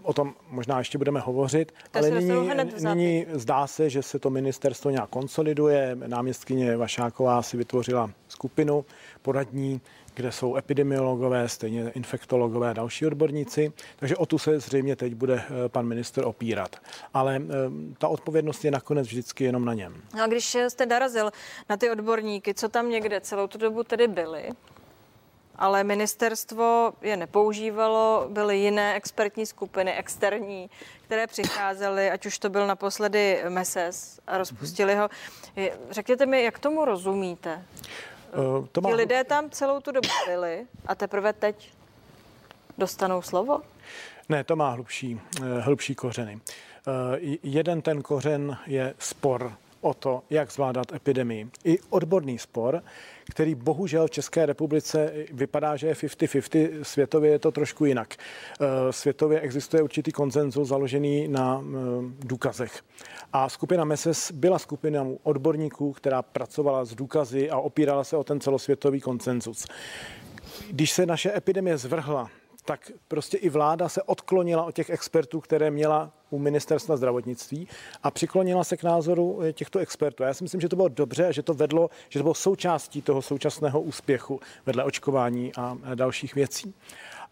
O 0.03 0.13
tom 0.13 0.33
možná 0.49 0.77
ještě 0.77 0.97
budeme 0.97 1.19
hovořit, 1.19 1.71
To 1.91 1.99
ale 1.99 2.11
nyní, 2.11 2.49
nyní 2.79 3.25
zdá 3.33 3.67
se, 3.67 3.89
že 3.89 4.01
se 4.01 4.19
to 4.19 4.29
ministerstvo 4.29 4.89
nějak 4.91 5.09
konsoliduje. 5.09 5.97
Náměstkyně 6.07 6.77
Vašáková 6.77 7.41
si 7.41 7.57
vytvořila 7.57 8.11
skupinu 8.27 8.85
poradní, 9.21 9.81
kde 10.15 10.31
jsou 10.31 10.55
epidemiologové, 10.55 11.49
stejně 11.49 11.91
infektologové 11.95 12.69
a 12.69 12.73
další 12.73 13.05
odborníci. 13.07 13.73
Takže 13.95 14.17
o 14.17 14.25
tu 14.25 14.37
se 14.37 14.59
zřejmě 14.59 14.95
teď 14.95 15.13
bude 15.15 15.43
eh, 15.45 15.69
pan 15.69 15.85
minister 15.85 16.25
opírat. 16.25 16.75
Ale 17.13 17.35
eh, 17.35 17.51
ta 17.97 18.07
odpovědnost 18.07 18.65
je 18.65 18.71
nakonec 18.71 19.07
vždycky 19.07 19.43
jenom 19.43 19.65
na 19.65 19.73
něm. 19.73 20.01
A 20.23 20.27
když 20.27 20.55
jste 20.55 20.85
narazil 20.85 21.31
na 21.69 21.77
ty 21.77 21.89
odborníky, 21.91 22.53
co 22.53 22.69
tam 22.69 22.89
někde 22.89 23.21
celou 23.21 23.47
tu 23.47 23.57
dobu 23.57 23.83
tedy 23.83 24.07
byli, 24.07 24.49
ale 25.55 25.83
ministerstvo 25.83 26.93
je 27.01 27.17
nepoužívalo, 27.17 28.27
byly 28.29 28.57
jiné 28.57 28.95
expertní 28.95 29.45
skupiny, 29.45 29.93
externí, 29.93 30.69
které 31.01 31.27
přicházely, 31.27 32.09
ať 32.11 32.25
už 32.25 32.39
to 32.39 32.49
byl 32.49 32.67
naposledy 32.67 33.41
MESES 33.49 34.19
a 34.27 34.37
rozpustili 34.37 34.95
ho. 34.95 35.09
Je- 35.55 35.77
Řekněte 35.91 36.25
mi, 36.25 36.43
jak 36.43 36.59
tomu 36.59 36.85
rozumíte? 36.85 37.65
Eh, 38.33 38.67
To 38.71 38.81
má, 38.81 38.89
Ti 38.89 38.95
lidé 38.95 39.23
tam 39.23 39.49
celou 39.49 39.79
tu 39.79 39.91
dobu 39.91 40.09
byli 40.27 40.65
a 40.85 40.95
teprve 40.95 41.33
teď 41.33 41.69
dostanou 42.77 43.21
slovo? 43.21 43.61
ne, 44.29 44.43
to 44.43 44.55
má 44.55 44.69
hlubší, 44.69 45.21
eh, 45.41 45.59
hlubší 45.61 45.95
kořeny. 45.95 46.39
Eh, 46.87 47.37
Jeden 47.43 47.81
ten 47.81 48.01
kořen 48.01 48.57
je 48.67 48.93
spor 48.99 49.53
o 49.83 49.93
to, 49.93 50.23
jak 50.29 50.51
zvládat 50.51 50.93
epidemii. 50.93 51.47
I 51.63 51.79
odborný 51.89 52.39
spor, 52.39 52.83
který 53.31 53.55
bohužel 53.55 54.07
v 54.07 54.11
České 54.11 54.45
republice 54.45 55.13
vypadá, 55.31 55.75
že 55.75 55.87
je 55.87 55.93
50-50, 55.93 56.81
světově 56.81 57.31
je 57.31 57.39
to 57.39 57.51
trošku 57.51 57.85
jinak. 57.85 58.15
Eh, 58.15 58.93
Světově 58.93 59.39
existuje 59.39 59.83
určitý 59.83 60.11
konsenzus 60.11 60.67
založený 60.67 61.27
na 61.27 61.63
eh, 61.63 61.77
důkazech. 62.19 62.81
A 63.33 63.49
skupina 63.49 63.83
MESES 63.83 64.31
byla 64.31 64.59
skupina 64.59 65.07
odborníků, 65.23 65.93
která 65.93 66.21
pracovala 66.21 66.85
s 66.85 66.95
důkazy 66.95 67.49
a 67.49 67.57
opírala 67.57 68.03
se 68.03 68.17
o 68.17 68.23
ten 68.23 68.39
celosvětový 68.39 69.01
konsenzus. 69.01 69.67
Když 70.71 70.91
se 70.91 71.05
naše 71.05 71.37
epidemie 71.37 71.77
zvrhla, 71.77 72.29
tak 72.65 72.91
prostě 73.07 73.37
i 73.37 73.49
vláda 73.49 73.89
se 73.89 74.03
odklonila 74.03 74.63
od 74.63 74.75
těch 74.75 74.89
expertů, 74.89 75.41
které 75.41 75.71
měla 75.71 76.11
u 76.29 76.39
ministerstva 76.39 76.97
zdravotnictví 76.97 77.67
a 78.03 78.11
přiklonila 78.11 78.63
se 78.63 78.77
k 78.77 78.83
názoru 78.83 79.41
eh, 79.41 79.53
těchto 79.53 79.79
expertů. 79.79 80.23
Já 80.23 80.33
si 80.33 80.43
myslím, 80.43 80.61
že 80.61 80.69
to 80.69 80.75
bylo 80.75 80.87
dobře 80.87 81.27
a 81.27 81.31
že 81.31 81.41
to 81.43 81.53
vedlo, 81.53 81.89
že 82.09 82.19
to 82.19 82.23
bylo 82.23 82.33
součástí 82.33 83.01
toho 83.01 83.21
současného 83.21 83.81
úspěchu 83.81 84.39
vedle 84.65 84.83
očkování 84.83 85.51
a 85.57 85.63
a 85.83 85.95
dalších 85.95 86.35
věcí. 86.35 86.73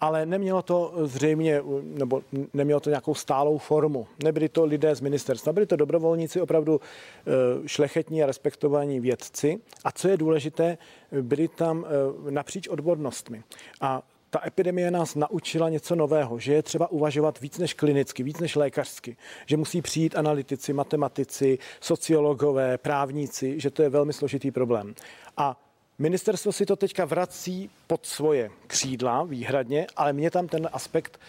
Ale 0.02 0.26
nemělo 0.26 0.62
to 0.62 0.94
zřejmě, 1.04 1.62
nebo 1.84 2.22
nemělo 2.54 2.80
to 2.80 2.90
nějakou 2.90 3.16
stálou 3.16 3.58
formu. 3.58 4.08
Nebyli 4.24 4.50
to 4.50 4.66
lidé 4.66 4.96
z 4.96 5.02
ministerstva, 5.02 5.54
byli 5.54 5.66
to 5.66 5.76
dobrovolníci, 5.76 6.42
opravdu 6.42 6.82
eh, 6.82 7.32
šlechetní 7.68 8.24
a 8.24 8.26
respektovaní 8.26 9.00
vědci. 9.00 9.60
A 9.84 9.92
co 9.92 10.08
je 10.08 10.18
důležité, 10.18 10.78
byli 11.22 11.48
tam 11.48 11.86
eh, 11.86 12.32
napříč 12.32 12.68
odbornostmi. 12.68 13.44
A 13.82 14.02
ta 14.32 14.42
epidemie 14.48 14.92
nás 14.92 15.16
naučila 15.16 15.70
něco 15.70 15.96
nového, 15.96 16.40
že 16.40 16.54
je 16.54 16.64
třeba 16.64 16.92
uvažovat 16.92 17.40
víc 17.40 17.58
než 17.58 17.74
klinicky, 17.74 18.24
víc 18.24 18.40
než 18.40 18.56
lékařsky, 18.56 19.18
že 19.46 19.58
musí 19.58 19.82
přijít 19.82 20.16
analytici, 20.16 20.74
matematici, 20.74 21.58
sociologové, 21.82 22.78
právníci, 22.78 23.60
že 23.60 23.70
to 23.70 23.84
je 23.84 23.90
velmi 23.90 24.14
složitý 24.14 24.52
problém. 24.52 24.94
A 25.38 25.58
Ministerstvo 26.00 26.52
si 26.52 26.66
to 26.66 26.76
teďka 26.76 27.06
vrací 27.06 27.70
pod 27.92 28.06
svoje 28.06 28.50
křídla 28.68 29.24
výhradně, 29.24 29.88
ale 29.96 30.14
mě 30.14 30.32
tam 30.32 30.48
ten 30.48 30.70
aspekt 30.74 31.20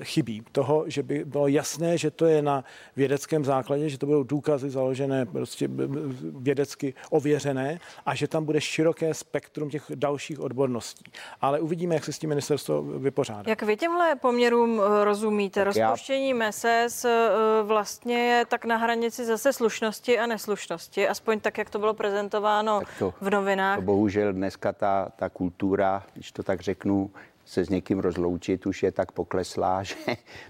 e, 0.00 0.04
chybí. 0.04 0.42
Toho, 0.52 0.84
že 0.86 1.02
by 1.02 1.24
bylo 1.24 1.48
jasné, 1.48 1.98
že 1.98 2.10
to 2.10 2.26
je 2.26 2.42
na 2.42 2.64
vědeckém 2.96 3.44
základě, 3.44 3.88
že 3.88 3.98
to 3.98 4.06
budou 4.06 4.22
důkazy 4.22 4.70
založené, 4.70 5.26
prostě 5.26 5.68
vědecky 6.22 6.94
ověřené 7.10 7.78
a 8.06 8.14
že 8.14 8.28
tam 8.28 8.44
bude 8.44 8.60
široké 8.60 9.14
spektrum 9.14 9.70
těch 9.70 9.84
dalších 9.94 10.40
odborností. 10.40 11.04
Ale 11.40 11.60
uvidíme, 11.60 11.94
jak 11.94 12.04
se 12.04 12.12
s 12.12 12.18
tím 12.18 12.28
ministerstvo 12.28 12.82
vypořádá. 12.82 13.50
Jak 13.50 13.62
vy 13.62 13.76
těmhle 13.76 14.16
poměrům 14.16 14.80
eh, 15.00 15.04
rozumíte? 15.04 15.64
Tak 15.64 15.76
já- 15.76 15.90
Rozpuštění 15.90 16.34
MESES 16.34 17.04
eh, 17.04 17.28
vlastně 17.62 18.18
je 18.18 18.44
tak 18.46 18.64
na 18.64 18.76
hranici 18.76 19.24
zase 19.24 19.52
slušnosti 19.52 20.18
a 20.18 20.26
neslušnosti, 20.26 21.08
aspoň 21.08 21.40
tak, 21.40 21.58
jak 21.58 21.70
to 21.70 21.78
bylo 21.78 21.94
prezentováno 21.94 22.80
Tak 22.80 22.88
to- 22.98 23.14
v 23.20 23.30
novinách. 23.30 23.76
To 23.76 23.82
bohužel 23.82 24.32
dneska 24.32 24.72
ta, 24.72 25.08
ta 25.16 25.28
kultura, 25.28 25.89
když 26.12 26.32
to 26.32 26.42
tak 26.42 26.60
řeknu, 26.60 27.10
se 27.50 27.64
s 27.64 27.68
někým 27.68 27.98
rozloučit 27.98 28.66
už 28.66 28.82
je 28.82 28.92
tak 28.92 29.12
pokleslá, 29.12 29.82
že 29.90 29.94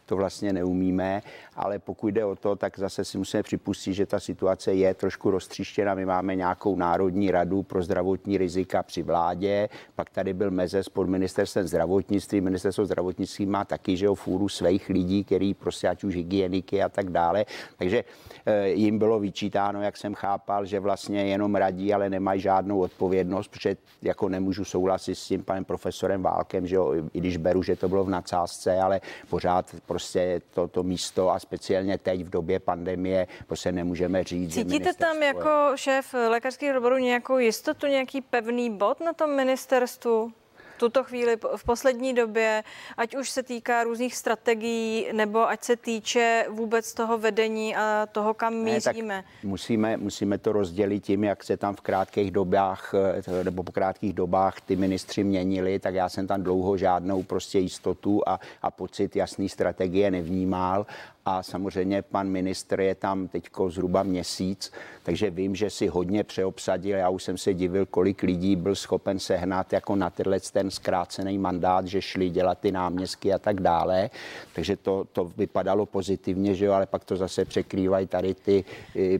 to 0.06 0.16
vlastně 0.16 0.52
neumíme, 0.52 1.22
ale 1.54 1.78
pokud 1.78 2.08
jde 2.08 2.24
o 2.24 2.36
to, 2.36 2.56
tak 2.56 2.78
zase 2.78 3.04
si 3.04 3.18
musíme 3.18 3.42
připustit, 3.42 3.94
že 3.94 4.06
ta 4.06 4.20
situace 4.20 4.74
je 4.74 4.94
trošku 4.94 5.30
roztříštěna. 5.30 5.94
My 5.94 6.06
máme 6.06 6.36
nějakou 6.36 6.76
národní 6.76 7.30
radu 7.30 7.62
pro 7.62 7.82
zdravotní 7.82 8.38
rizika 8.38 8.82
při 8.82 9.02
vládě, 9.02 9.68
pak 9.94 10.10
tady 10.10 10.34
byl 10.34 10.50
mezes 10.50 10.88
pod 10.88 11.08
ministerstvem 11.08 11.66
zdravotnictví. 11.66 12.40
Ministerstvo 12.40 12.84
zdravotnictví 12.84 13.46
má 13.46 13.64
taky, 13.64 13.96
že 13.96 14.06
jo, 14.06 14.14
fůru 14.14 14.48
svých 14.48 14.88
lidí, 14.88 15.24
který 15.24 15.54
prostě 15.54 15.88
ať 15.88 16.04
už 16.04 16.14
hygieniky 16.14 16.82
a 16.82 16.88
tak 16.88 17.10
dále. 17.10 17.44
Takže 17.78 18.04
eh, 18.46 18.68
jim 18.68 18.98
bylo 18.98 19.20
vyčítáno, 19.20 19.82
jak 19.82 19.96
jsem 19.96 20.14
chápal, 20.14 20.66
že 20.66 20.80
vlastně 20.80 21.24
jenom 21.24 21.54
radí, 21.54 21.94
ale 21.94 22.10
nemají 22.10 22.40
žádnou 22.40 22.80
odpovědnost, 22.80 23.48
protože 23.48 23.76
jako 24.02 24.28
nemůžu 24.28 24.64
souhlasit 24.64 25.14
s 25.14 25.26
tím 25.26 25.42
panem 25.44 25.64
profesorem 25.64 26.22
Válkem, 26.22 26.66
že 26.66 26.76
jo, 26.76 26.89
i 26.94 27.20
když 27.20 27.36
beru, 27.36 27.62
že 27.62 27.76
to 27.76 27.88
bylo 27.88 28.04
v 28.04 28.10
nadsázce, 28.10 28.78
ale 28.78 29.00
pořád 29.28 29.74
prostě 29.86 30.40
to, 30.54 30.68
to 30.68 30.82
místo 30.82 31.30
a 31.30 31.38
speciálně 31.38 31.98
teď 31.98 32.24
v 32.24 32.30
době 32.30 32.60
pandemie 32.60 33.26
prostě 33.46 33.72
nemůžeme 33.72 34.24
říct, 34.24 34.54
Cítíte 34.54 34.94
tam 34.94 35.22
jako 35.22 35.50
šéf 35.74 36.14
lékařských 36.28 36.70
odborů 36.76 36.96
nějakou 36.96 37.38
jistotu, 37.38 37.86
nějaký 37.86 38.20
pevný 38.20 38.70
bod 38.70 39.00
na 39.00 39.12
tom 39.12 39.36
ministerstvu? 39.36 40.32
Tuto 40.80 41.04
chvíli 41.04 41.36
v 41.56 41.64
poslední 41.64 42.14
době, 42.14 42.64
ať 42.96 43.16
už 43.16 43.30
se 43.30 43.42
týká 43.42 43.84
různých 43.84 44.16
strategií, 44.16 45.06
nebo 45.12 45.48
ať 45.48 45.64
se 45.64 45.76
týče 45.76 46.46
vůbec 46.48 46.94
toho 46.94 47.18
vedení 47.18 47.76
a 47.76 48.08
toho, 48.12 48.34
kam 48.34 48.64
Ne, 48.64 48.72
míříme. 48.74 49.24
musíme, 49.42 49.96
musíme 49.96 50.38
to 50.38 50.52
rozdělit 50.52 51.00
tím, 51.00 51.24
jak 51.24 51.44
se 51.44 51.56
tam 51.56 51.76
v 51.76 51.80
krátkých 51.80 52.30
dobách 52.30 52.94
eh, 53.40 53.44
nebo 53.44 53.62
po 53.62 53.72
krátkých 53.72 54.12
dobách 54.12 54.60
ty 54.60 54.76
ministři 54.76 55.24
měnili, 55.24 55.78
tak 55.78 55.94
já 55.94 56.08
jsem 56.08 56.26
tam 56.26 56.42
dlouho 56.42 56.76
žádnou 56.76 57.22
prostě 57.22 57.58
jistotu 57.58 58.22
a, 58.28 58.40
a 58.62 58.70
pocit 58.70 59.16
jasný 59.16 59.48
strategie 59.48 60.10
nevnímal. 60.10 60.86
A 61.30 61.42
samozřejmě 61.42 62.02
pan 62.02 62.28
ministr 62.28 62.80
je 62.80 62.94
tam 62.94 63.28
teďko 63.28 63.70
zhruba 63.70 64.02
měsíc, 64.02 64.72
takže 65.02 65.30
vím, 65.30 65.54
že 65.54 65.70
si 65.70 65.86
hodně 65.86 66.24
přeobsadil. 66.24 66.96
Já 66.96 67.08
už 67.08 67.22
jsem 67.22 67.38
se 67.38 67.54
divil, 67.54 67.86
kolik 67.86 68.22
lidí 68.22 68.56
byl 68.56 68.74
schopen 68.74 69.18
sehnat 69.18 69.72
jako 69.72 69.96
na 69.96 70.10
tenhle 70.10 70.40
ten 70.40 70.70
zkrácený 70.70 71.38
mandát, 71.38 71.86
že 71.86 72.02
šli 72.02 72.30
dělat 72.30 72.58
ty 72.58 72.72
náměstky 72.72 73.32
a 73.32 73.38
tak 73.38 73.60
dále. 73.60 74.10
Takže 74.52 74.76
to, 74.76 75.06
to 75.12 75.24
vypadalo 75.24 75.86
pozitivně, 75.86 76.54
že 76.54 76.64
jo, 76.64 76.72
ale 76.72 76.86
pak 76.86 77.04
to 77.04 77.16
zase 77.16 77.44
překrývají 77.44 78.06
tady 78.06 78.34
ty 78.34 78.64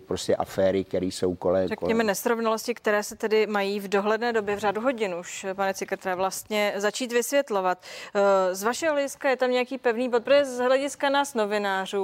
prostě 0.07 0.37
aféry, 0.37 0.85
které 0.85 1.07
jsou 1.07 1.35
kolem. 1.35 1.69
Řekněme 1.69 1.95
kolem. 1.95 2.07
nesrovnalosti, 2.07 2.75
které 2.75 3.03
se 3.03 3.17
tedy 3.17 3.47
mají 3.47 3.81
v 3.81 3.89
dohledné 3.89 4.33
době 4.33 4.57
v 4.57 4.59
řádu 4.59 4.81
hodin 4.81 5.15
už, 5.15 5.47
pane 5.55 5.75
Cikatre, 5.75 6.15
vlastně 6.15 6.73
začít 6.77 7.13
vysvětlovat. 7.13 7.79
Eh, 8.15 8.55
Z 8.55 8.63
vašeho 8.63 8.93
hlediska 8.93 9.31
je 9.31 9.37
tam 9.37 9.51
nějaký 9.51 9.79
pevný 9.79 10.09
bod, 10.09 10.25
protože 10.25 10.45
z 10.45 10.59
hlediska 10.59 11.09
nás 11.11 11.35
novinářů 11.35 12.00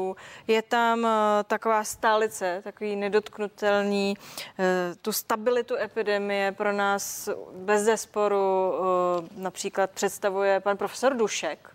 je 0.47 0.63
tam 0.63 1.07
eh, 1.07 1.45
taková 1.45 1.85
stálice, 1.85 2.61
takový 2.65 2.97
nedotknutelný, 2.97 4.15
eh, 4.59 4.95
tu 5.03 5.13
stabilitu 5.13 5.77
epidemie 5.77 6.53
pro 6.53 6.73
nás 6.73 7.29
bez 7.53 7.83
zesporu 7.83 8.73
eh, 8.75 9.29
například 9.37 9.91
představuje 9.91 10.61
pan 10.61 10.77
profesor 10.77 11.17
Dušek, 11.17 11.71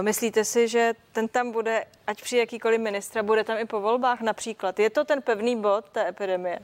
myslíte 0.00 0.44
si, 0.44 0.68
že 0.68 0.94
ten 1.12 1.28
tam 1.28 1.52
bude, 1.52 1.84
ať 2.06 2.22
při 2.22 2.36
jakýkoliv 2.36 2.80
ministra, 2.80 3.22
bude 3.22 3.44
tam 3.44 3.58
i 3.58 3.64
po 3.64 3.80
volbách 3.80 4.20
například? 4.20 4.78
Je 4.78 4.90
to 4.90 5.04
ten 5.04 5.22
pevný 5.22 5.56
bod 5.56 5.84
té 5.92 6.08
epidemie? 6.08 6.58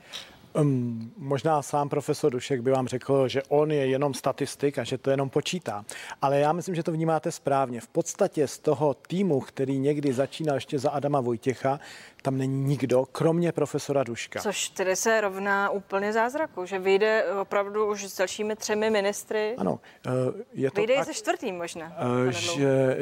Um, 0.55 1.11
možná 1.17 1.61
sám 1.61 1.89
profesor 1.89 2.31
Dušek 2.31 2.61
by 2.61 2.71
vám 2.71 2.87
řekl, 2.87 3.27
že 3.27 3.43
on 3.43 3.71
je 3.71 3.87
jenom 3.87 4.13
statistik 4.13 4.77
a 4.77 4.83
že 4.83 4.97
to 4.97 5.09
jenom 5.09 5.29
počítá. 5.29 5.85
Ale 6.21 6.39
já 6.39 6.53
myslím, 6.53 6.75
že 6.75 6.83
to 6.83 6.91
vnímáte 6.91 7.31
správně. 7.31 7.81
V 7.81 7.87
podstatě 7.87 8.47
z 8.47 8.59
toho 8.59 8.93
týmu, 8.93 9.39
který 9.39 9.79
někdy 9.79 10.13
začínal 10.13 10.55
ještě 10.55 10.79
za 10.79 10.89
Adama 10.89 11.21
Vojtěcha, 11.21 11.79
tam 12.21 12.37
není 12.37 12.63
nikdo, 12.63 13.05
kromě 13.05 13.51
profesora 13.51 14.03
Duška. 14.03 14.39
Což 14.39 14.69
tedy 14.69 14.95
se 14.95 15.21
rovná 15.21 15.69
úplně 15.69 16.13
zázraku, 16.13 16.65
že 16.65 16.79
vyjde 16.79 17.25
opravdu 17.41 17.91
už 17.91 18.03
s 18.03 18.17
dalšími 18.17 18.55
třemi 18.55 18.89
ministry. 18.89 19.55
Ano. 19.57 19.79
Uh, 20.07 20.11
je 20.53 20.71
to 20.71 20.81
vyjde 20.81 20.95
tak, 20.95 21.03
i 21.03 21.05
se 21.05 21.13
čtvrtým 21.13 21.57
možná. 21.57 21.85
Uh, 21.85 22.29
že, 22.29 22.97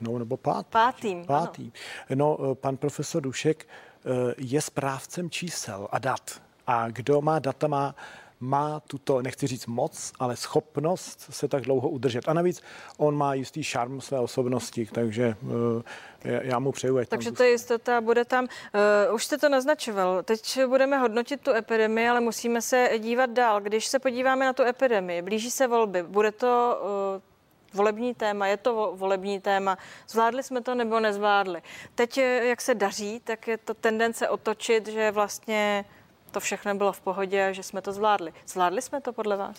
no, 0.00 0.18
nebo 0.18 0.36
pát, 0.36 0.66
pátým. 0.66 1.24
Pátým. 1.26 1.72
No, 2.14 2.54
pan 2.54 2.76
profesor 2.76 3.22
Dušek 3.22 3.66
je 4.38 4.60
správcem 4.60 5.30
čísel 5.30 5.88
a 5.90 5.98
dat. 5.98 6.45
A 6.66 6.88
kdo 6.88 7.20
má 7.20 7.38
data, 7.38 7.66
má, 7.66 7.94
má 8.40 8.80
tuto, 8.80 9.22
nechci 9.22 9.46
říct 9.46 9.66
moc, 9.66 10.12
ale 10.18 10.36
schopnost 10.36 11.26
se 11.30 11.48
tak 11.48 11.62
dlouho 11.62 11.88
udržet. 11.88 12.28
A 12.28 12.32
navíc 12.32 12.62
on 12.96 13.16
má 13.16 13.34
jistý 13.34 13.62
šarm 13.62 14.00
své 14.00 14.20
osobnosti, 14.20 14.88
takže 14.92 15.36
uh, 15.42 15.82
já 16.24 16.58
mu 16.58 16.72
přeju. 16.72 16.98
Takže 17.08 17.32
to 17.32 17.42
je 17.42 17.50
jistota, 17.50 18.00
bude 18.00 18.24
tam. 18.24 18.44
Uh, 18.44 19.14
už 19.14 19.24
jste 19.24 19.38
to 19.38 19.48
naznačoval. 19.48 20.22
Teď 20.22 20.60
budeme 20.66 20.98
hodnotit 20.98 21.40
tu 21.40 21.50
epidemii, 21.50 22.08
ale 22.08 22.20
musíme 22.20 22.62
se 22.62 22.90
dívat 22.98 23.30
dál. 23.30 23.60
Když 23.60 23.86
se 23.86 23.98
podíváme 23.98 24.46
na 24.46 24.52
tu 24.52 24.62
epidemii, 24.62 25.22
blíží 25.22 25.50
se 25.50 25.66
volby, 25.66 26.02
bude 26.02 26.32
to 26.32 26.80
uh, 27.14 27.22
volební 27.72 28.14
téma, 28.14 28.46
je 28.46 28.56
to 28.56 28.92
volební 28.96 29.40
téma. 29.40 29.78
Zvládli 30.08 30.42
jsme 30.42 30.60
to 30.60 30.74
nebo 30.74 31.00
nezvládli? 31.00 31.62
Teď, 31.94 32.18
jak 32.18 32.60
se 32.60 32.74
daří, 32.74 33.20
tak 33.24 33.48
je 33.48 33.58
to 33.58 33.74
tendence 33.74 34.28
otočit, 34.28 34.88
že 34.88 35.10
vlastně 35.10 35.84
to 36.36 36.40
všechno 36.40 36.74
bylo 36.74 36.92
v 36.92 37.00
pohodě 37.00 37.48
že 37.52 37.62
jsme 37.62 37.82
to 37.82 37.92
zvládli. 37.92 38.32
Zvládli 38.46 38.82
jsme 38.82 39.00
to 39.00 39.12
podle 39.12 39.36
vás? 39.36 39.56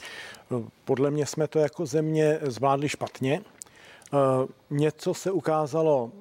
No, 0.52 0.68
podle 0.86 1.12
mě 1.12 1.26
jsme 1.26 1.48
to 1.48 1.60
jako 1.60 1.86
země 1.86 2.40
zvládli 2.42 2.90
špatně. 2.90 3.42
Eh, 3.42 4.18
něco 4.70 5.14
se 5.14 5.32
ukázalo, 5.32 6.12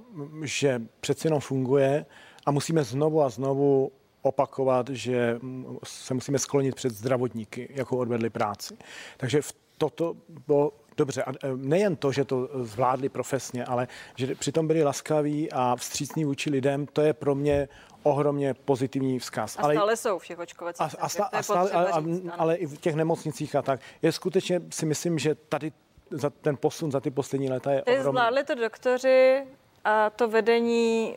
že 0.42 0.82
přeci 1.00 1.26
jenom 1.26 1.40
funguje 1.40 2.06
a 2.46 2.50
musíme 2.50 2.84
znovu 2.84 3.22
a 3.22 3.28
znovu 3.28 3.92
opakovat, 4.22 4.88
že 4.88 5.38
se 5.84 6.14
musíme 6.14 6.38
sklonit 6.38 6.74
před 6.74 6.90
zdravotníky, 6.90 7.68
jako 7.70 7.98
odvedli 7.98 8.30
práci. 8.30 8.76
Takže 9.16 9.42
v 9.42 9.52
toto 9.78 10.16
bylo 10.46 10.72
dobře. 10.96 11.22
A 11.22 11.30
eh, 11.30 11.48
nejen 11.56 11.96
to, 11.96 12.12
že 12.12 12.24
to 12.24 12.48
zvládli 12.54 13.08
profesně, 13.08 13.64
ale 13.64 13.88
že 14.16 14.34
přitom 14.34 14.66
byli 14.66 14.82
laskaví 14.82 15.52
a 15.52 15.76
vstřícní 15.76 16.24
vůči 16.24 16.50
lidem, 16.50 16.86
to 16.86 17.00
je 17.00 17.12
pro 17.12 17.34
mě 17.34 17.68
ohromně 18.02 18.54
pozitivní 18.54 19.18
vzkaz. 19.18 19.56
A 19.56 19.62
stále 19.62 19.76
ale, 19.76 19.96
jsou 19.96 20.18
všech 20.18 20.38
očkovacích 20.38 20.80
a, 20.80 21.04
a, 21.04 21.24
a, 21.24 21.42
stále, 21.42 21.70
ale, 21.70 21.92
ale 22.38 22.54
i 22.56 22.66
v 22.66 22.78
těch 22.78 22.94
nemocnicích 22.94 23.54
a 23.54 23.62
tak. 23.62 23.80
Je 24.02 24.12
skutečně 24.12 24.60
si 24.70 24.86
myslím, 24.86 25.18
že 25.18 25.34
tady 25.34 25.72
za 26.10 26.30
ten 26.30 26.56
posun 26.56 26.92
za 26.92 27.00
ty 27.00 27.10
poslední 27.10 27.50
léta 27.50 27.72
je 27.72 27.82
Ty 27.82 27.90
ohromný. 27.90 28.10
zvládli 28.10 28.44
to 28.44 28.54
doktoři 28.54 29.44
a 29.84 30.10
to 30.10 30.28
vedení 30.28 31.16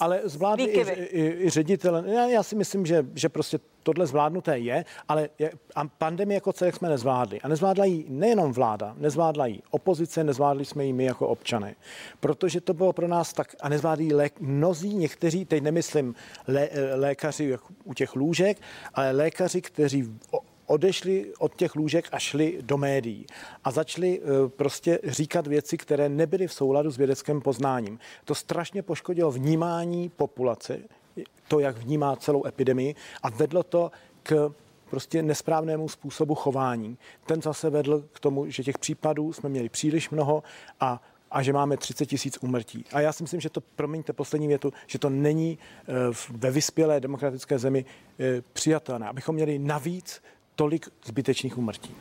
ale 0.00 0.20
zvládli 0.24 0.64
i, 0.64 0.80
i, 0.80 1.44
i 1.46 1.50
ředitel. 1.50 1.96
Já, 1.96 2.26
já 2.26 2.42
si 2.42 2.56
myslím, 2.56 2.86
že, 2.86 3.06
že 3.14 3.28
prostě 3.28 3.58
tohle 3.82 4.06
zvládnuté 4.06 4.58
je, 4.58 4.84
ale 5.08 5.28
je, 5.38 5.52
a 5.74 5.84
pandemii 5.84 6.34
jako 6.34 6.52
celek 6.52 6.76
jsme 6.76 6.88
nezvládli. 6.88 7.40
A 7.40 7.48
nezvládla 7.48 7.84
ji 7.84 8.06
nejenom 8.08 8.52
vláda, 8.52 8.94
nezvládla 8.98 9.46
ji 9.46 9.62
opozice, 9.70 10.24
nezvládli 10.24 10.64
jsme 10.64 10.84
ji 10.84 10.92
my 10.92 11.04
jako 11.04 11.28
občany. 11.28 11.76
Protože 12.20 12.60
to 12.60 12.74
bylo 12.74 12.92
pro 12.92 13.08
nás 13.08 13.32
tak, 13.32 13.54
a 13.60 13.68
nezvládli 13.68 14.12
lék, 14.12 14.40
mnozí, 14.40 14.94
někteří, 14.94 15.44
teď 15.44 15.62
nemyslím 15.62 16.14
lé, 16.48 16.68
lékaři 16.94 17.58
u 17.84 17.94
těch 17.94 18.16
lůžek, 18.16 18.58
ale 18.94 19.10
lékaři, 19.10 19.60
kteří 19.60 20.18
odešli 20.70 21.32
od 21.38 21.54
těch 21.54 21.74
lůžek 21.74 22.08
a 22.12 22.18
šli 22.18 22.58
do 22.60 22.78
médií 22.78 23.26
a 23.64 23.70
začali 23.70 24.20
eh, 24.20 24.48
prostě 24.48 24.98
říkat 25.04 25.46
věci, 25.46 25.78
které 25.78 26.08
nebyly 26.08 26.46
v 26.46 26.52
souladu 26.52 26.90
s 26.90 26.96
vědeckým 26.96 27.40
poznáním. 27.40 27.98
To 28.24 28.34
strašně 28.34 28.82
poškodilo 28.82 29.30
vnímání 29.30 30.08
populace, 30.08 30.78
to, 31.48 31.60
jak 31.60 31.78
vnímá 31.78 32.16
celou 32.16 32.46
epidemii 32.46 32.94
a 33.22 33.30
vedlo 33.30 33.62
to 33.62 33.90
k 34.22 34.54
prostě 34.90 35.22
nesprávnému 35.22 35.88
způsobu 35.88 36.34
chování. 36.34 36.98
Ten 37.26 37.42
zase 37.42 37.70
vedl 37.70 38.04
k 38.12 38.20
tomu, 38.20 38.50
že 38.50 38.62
těch 38.62 38.78
případů 38.78 39.32
jsme 39.32 39.48
měli 39.48 39.68
příliš 39.68 40.10
mnoho 40.10 40.42
a 40.80 41.02
a 41.30 41.42
že 41.42 41.52
máme 41.52 41.76
30 41.76 42.06
tisíc 42.06 42.38
úmrtí. 42.40 42.84
A 42.92 43.00
já 43.00 43.12
si 43.12 43.22
myslím, 43.22 43.40
že 43.40 43.50
to, 43.50 43.60
promiňte 43.60 44.12
poslední 44.12 44.48
větu, 44.48 44.72
že 44.86 44.98
to 44.98 45.10
není 45.10 45.58
eh, 45.58 45.92
ve 46.30 46.50
vyspělé 46.50 47.00
demokratické 47.00 47.58
zemi 47.58 47.84
eh, 48.18 48.42
přijatelné, 48.52 49.08
abychom 49.08 49.34
měli 49.34 49.58
navíc 49.58 50.22
tolik 50.54 50.88
zbytečných 51.04 51.58
umrtí. 51.58 51.96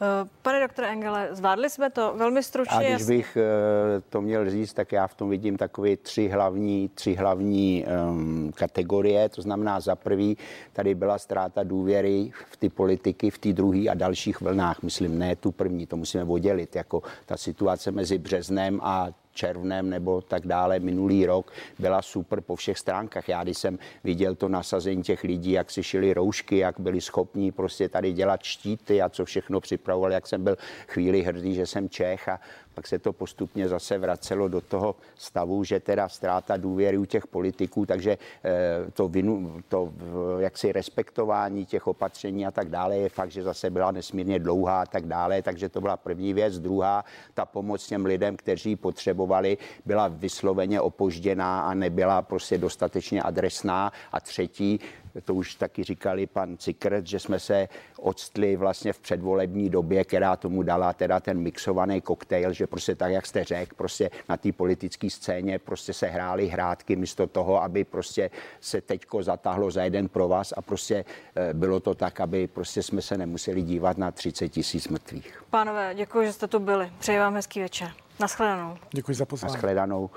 Eh, 0.00 0.28
pane 0.42 0.60
doktore 0.60 0.88
Engele, 0.88 1.28
zvládli 1.32 1.70
jsme 1.70 1.90
to 1.90 2.14
velmi 2.16 2.42
stručně. 2.42 2.76
A 2.76 2.80
když 2.80 2.90
jasný. 2.90 3.16
bych 3.16 3.36
eh, 3.36 4.00
to 4.10 4.20
měl 4.20 4.50
říct, 4.50 4.72
tak 4.72 4.92
já 4.92 5.06
v 5.06 5.14
tom 5.14 5.30
vidím 5.30 5.56
takové 5.56 5.96
tři 5.96 6.28
hlavní, 6.28 6.90
tři 6.94 7.14
hlavní 7.14 7.84
um, 8.08 8.52
kategorie. 8.54 9.28
To 9.28 9.42
znamená, 9.42 9.80
za 9.80 9.96
prvý 9.96 10.36
tady 10.72 10.94
byla 10.94 11.18
ztráta 11.18 11.62
důvěry 11.64 12.30
v 12.50 12.56
ty 12.56 12.68
politiky, 12.68 13.30
v 13.30 13.38
té 13.38 13.52
druhé 13.52 13.88
a 13.88 13.94
dalších 13.94 14.40
vlnách. 14.40 14.82
Myslím, 14.82 15.18
ne 15.18 15.36
tu 15.36 15.52
první, 15.52 15.86
to 15.86 15.96
musíme 15.96 16.24
oddělit. 16.24 16.76
Jako 16.76 17.02
ta 17.26 17.36
situace 17.36 17.90
mezi 17.90 18.18
březnem 18.18 18.80
a 18.82 19.08
červnem 19.36 19.90
nebo 19.90 20.20
tak 20.20 20.46
dále 20.46 20.80
minulý 20.80 21.26
rok 21.26 21.52
byla 21.78 22.02
super 22.02 22.40
po 22.40 22.56
všech 22.56 22.78
stránkách. 22.78 23.28
Já 23.28 23.42
když 23.44 23.58
jsem 23.58 23.78
viděl 24.04 24.34
to 24.34 24.48
nasazení 24.48 25.02
těch 25.02 25.24
lidí, 25.24 25.52
jak 25.52 25.70
si 25.70 25.82
šili 25.82 26.14
roušky, 26.14 26.56
jak 26.56 26.80
byli 26.80 27.00
schopní 27.00 27.52
prostě 27.52 27.88
tady 27.88 28.12
dělat 28.12 28.42
štíty 28.42 29.02
a 29.02 29.08
co 29.08 29.24
všechno 29.24 29.60
připravovali, 29.86 30.14
jak 30.14 30.26
jsem 30.26 30.44
byl 30.44 30.56
chvíli 30.88 31.22
hrdý, 31.22 31.54
že 31.54 31.66
jsem 31.66 31.88
Čech 31.88 32.28
a 32.28 32.40
pak 32.76 32.86
se 32.86 32.98
to 32.98 33.12
postupně 33.12 33.68
zase 33.68 33.98
vracelo 33.98 34.48
do 34.48 34.60
toho 34.60 34.96
stavu, 35.14 35.64
že 35.64 35.80
teda 35.80 36.08
ztráta 36.08 36.56
důvěry 36.56 36.98
u 36.98 37.04
těch 37.04 37.26
politiků, 37.26 37.86
takže 37.86 38.18
eh, 38.44 38.90
to, 38.92 39.08
vinu, 39.08 39.62
to 39.68 39.92
jaksi 40.38 40.72
respektování 40.72 41.66
těch 41.66 41.86
opatření 41.86 42.46
a 42.46 42.50
tak 42.50 42.68
dále 42.68 42.96
je 42.96 43.08
fakt, 43.08 43.30
že 43.30 43.42
zase 43.42 43.70
byla 43.70 43.90
nesmírně 43.90 44.38
dlouhá 44.38 44.82
a 44.82 44.86
tak 44.86 45.06
dále, 45.06 45.42
takže 45.42 45.68
to 45.68 45.80
byla 45.80 45.96
první 45.96 46.34
věc. 46.34 46.58
Druhá, 46.58 47.04
ta 47.34 47.44
pomoc 47.44 47.86
těm 47.86 48.06
lidem, 48.06 48.36
kteří 48.36 48.76
potřebovali, 48.76 49.58
byla 49.86 50.08
vysloveně 50.08 50.80
opožděná 50.80 51.60
a 51.60 51.74
nebyla 51.74 52.22
prostě 52.22 52.58
dostatečně 52.58 53.22
adresná. 53.22 53.92
A 54.12 54.20
třetí, 54.20 54.80
to 55.24 55.34
už 55.34 55.54
taky 55.54 55.84
říkali 55.84 56.26
pan 56.26 56.56
Cikret, 56.56 57.06
že 57.06 57.18
jsme 57.18 57.40
se 57.40 57.68
odstli 57.98 58.56
vlastně 58.56 58.92
v 58.92 58.98
předvolební 58.98 59.70
době, 59.70 60.04
která 60.04 60.36
tomu 60.36 60.62
dala 60.62 60.92
teda 60.92 61.20
ten 61.20 61.38
mixovaný 61.38 62.00
koktejl, 62.00 62.52
že 62.52 62.65
prostě 62.66 62.94
tak, 62.94 63.12
jak 63.12 63.26
jste 63.26 63.44
řekl, 63.44 63.74
prostě 63.76 64.10
na 64.28 64.36
té 64.36 64.52
politické 64.52 65.10
scéně 65.10 65.58
prostě 65.58 65.92
se 65.92 66.06
hrály 66.06 66.46
hrátky 66.46 66.96
místo 66.96 67.26
toho, 67.26 67.62
aby 67.62 67.84
prostě 67.84 68.30
se 68.60 68.80
teďko 68.80 69.22
zatáhlo 69.22 69.70
za 69.70 69.84
jeden 69.84 70.08
pro 70.08 70.28
vás 70.28 70.54
a 70.56 70.62
prostě 70.62 71.04
eh, 71.36 71.54
bylo 71.54 71.80
to 71.80 71.94
tak, 71.94 72.20
aby 72.20 72.46
prostě 72.46 72.82
jsme 72.82 73.02
se 73.02 73.18
nemuseli 73.18 73.62
dívat 73.62 73.98
na 73.98 74.10
30 74.10 74.48
tisíc 74.48 74.88
mrtvých. 74.88 75.42
Pánové, 75.50 75.94
děkuji, 75.94 76.26
že 76.26 76.32
jste 76.32 76.46
tu 76.48 76.58
byli. 76.58 76.92
Přeji 76.98 77.18
vám 77.18 77.34
hezký 77.34 77.60
večer. 77.60 77.90
Naschledanou. 78.20 78.76
Děkuji 78.92 79.14
za 79.14 79.24
pozvání. 79.24 79.52
Naschledanou 79.52 80.10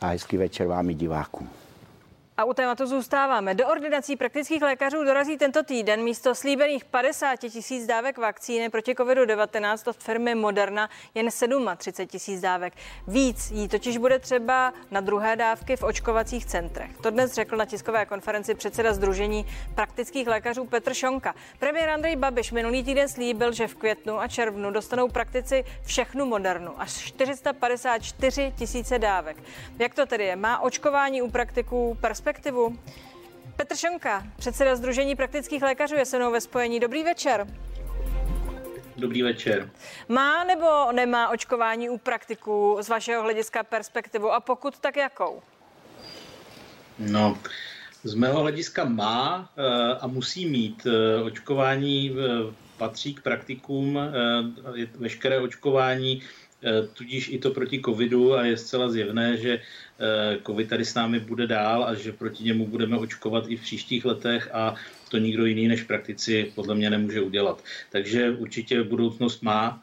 a 0.00 0.06
hezký 0.06 0.36
večer 0.36 0.66
vám 0.66 0.90
i 0.90 0.94
divákům. 0.94 1.50
A 2.38 2.44
u 2.44 2.52
tématu 2.52 2.86
zůstáváme. 2.86 3.54
Do 3.54 3.68
ordinací 3.68 4.16
praktických 4.16 4.62
lékařů 4.62 5.04
dorazí 5.04 5.38
tento 5.38 5.62
týden 5.62 6.02
místo 6.02 6.34
slíbených 6.34 6.84
50 6.84 7.36
tisíc 7.36 7.86
dávek 7.86 8.18
vakcíny 8.18 8.70
proti 8.70 8.94
COVID-19 8.94 9.90
od 9.90 9.96
firmy 9.96 10.34
Moderna 10.34 10.90
jen 11.14 11.26
37 11.76 12.06
tisíc 12.06 12.40
dávek. 12.40 12.72
Víc 13.06 13.50
jí 13.50 13.68
totiž 13.68 13.98
bude 13.98 14.18
třeba 14.18 14.72
na 14.90 15.00
druhé 15.00 15.36
dávky 15.36 15.76
v 15.76 15.82
očkovacích 15.82 16.46
centrech. 16.46 16.90
To 17.02 17.10
dnes 17.10 17.32
řekl 17.32 17.56
na 17.56 17.64
tiskové 17.64 18.06
konferenci 18.06 18.54
předseda 18.54 18.94
Združení 18.94 19.46
praktických 19.74 20.28
lékařů 20.28 20.64
Petr 20.64 20.94
Šonka. 20.94 21.34
Premiér 21.58 21.90
Andrej 21.90 22.16
Babiš 22.16 22.52
minulý 22.52 22.84
týden 22.84 23.08
slíbil, 23.08 23.52
že 23.52 23.68
v 23.68 23.74
květnu 23.74 24.20
a 24.20 24.28
červnu 24.28 24.70
dostanou 24.70 25.08
praktici 25.08 25.64
všechnu 25.84 26.26
Modernu 26.26 26.80
až 26.80 26.92
454 26.92 28.52
tisíce 28.56 28.98
dávek. 28.98 29.36
Jak 29.78 29.94
to 29.94 30.06
tedy 30.06 30.24
je? 30.24 30.36
Má 30.36 30.60
očkování 30.60 31.22
u 31.22 31.30
praktiků 31.30 31.96
perspektivu 32.00 32.25
perspektivu. 32.26 32.78
Petr 33.56 33.76
Šonka, 33.76 34.26
předseda 34.36 34.76
Združení 34.76 35.16
praktických 35.16 35.62
lékařů, 35.62 35.94
je 35.94 36.04
se 36.04 36.18
mnou 36.18 36.32
ve 36.32 36.40
spojení. 36.40 36.80
Dobrý 36.80 37.04
večer. 37.04 37.46
Dobrý 38.96 39.22
večer. 39.22 39.70
Má 40.08 40.44
nebo 40.44 40.92
nemá 40.92 41.28
očkování 41.28 41.88
u 41.90 41.98
praktiků 41.98 42.78
z 42.80 42.88
vašeho 42.88 43.22
hlediska 43.22 43.62
perspektivu 43.62 44.32
a 44.32 44.40
pokud 44.40 44.78
tak 44.78 44.96
jakou? 44.96 45.42
No, 46.98 47.38
z 48.02 48.14
mého 48.14 48.40
hlediska 48.40 48.84
má 48.84 49.50
eh, 49.56 49.98
a 50.00 50.06
musí 50.06 50.46
mít. 50.46 50.86
Eh, 50.86 51.22
očkování 51.22 52.10
eh, 52.10 52.54
patří 52.76 53.14
k 53.14 53.22
praktikům, 53.22 53.98
veškeré 54.98 55.40
očkování 55.40 56.22
tudíž 56.92 57.28
i 57.28 57.38
to 57.38 57.50
proti 57.50 57.82
covidu 57.84 58.34
a 58.34 58.44
je 58.44 58.56
zcela 58.56 58.88
zjevné, 58.88 59.36
že 59.36 59.60
covid 60.46 60.68
tady 60.68 60.84
s 60.84 60.94
námi 60.94 61.20
bude 61.20 61.46
dál 61.46 61.84
a 61.84 61.94
že 61.94 62.12
proti 62.12 62.44
němu 62.44 62.66
budeme 62.66 62.98
očkovat 62.98 63.44
i 63.48 63.56
v 63.56 63.60
příštích 63.62 64.04
letech 64.04 64.48
a 64.52 64.74
to 65.10 65.18
nikdo 65.18 65.46
jiný 65.46 65.68
než 65.68 65.82
praktici 65.82 66.52
podle 66.54 66.74
mě 66.74 66.90
nemůže 66.90 67.20
udělat. 67.20 67.64
Takže 67.92 68.30
určitě 68.30 68.82
budoucnost 68.82 69.42
má, 69.42 69.80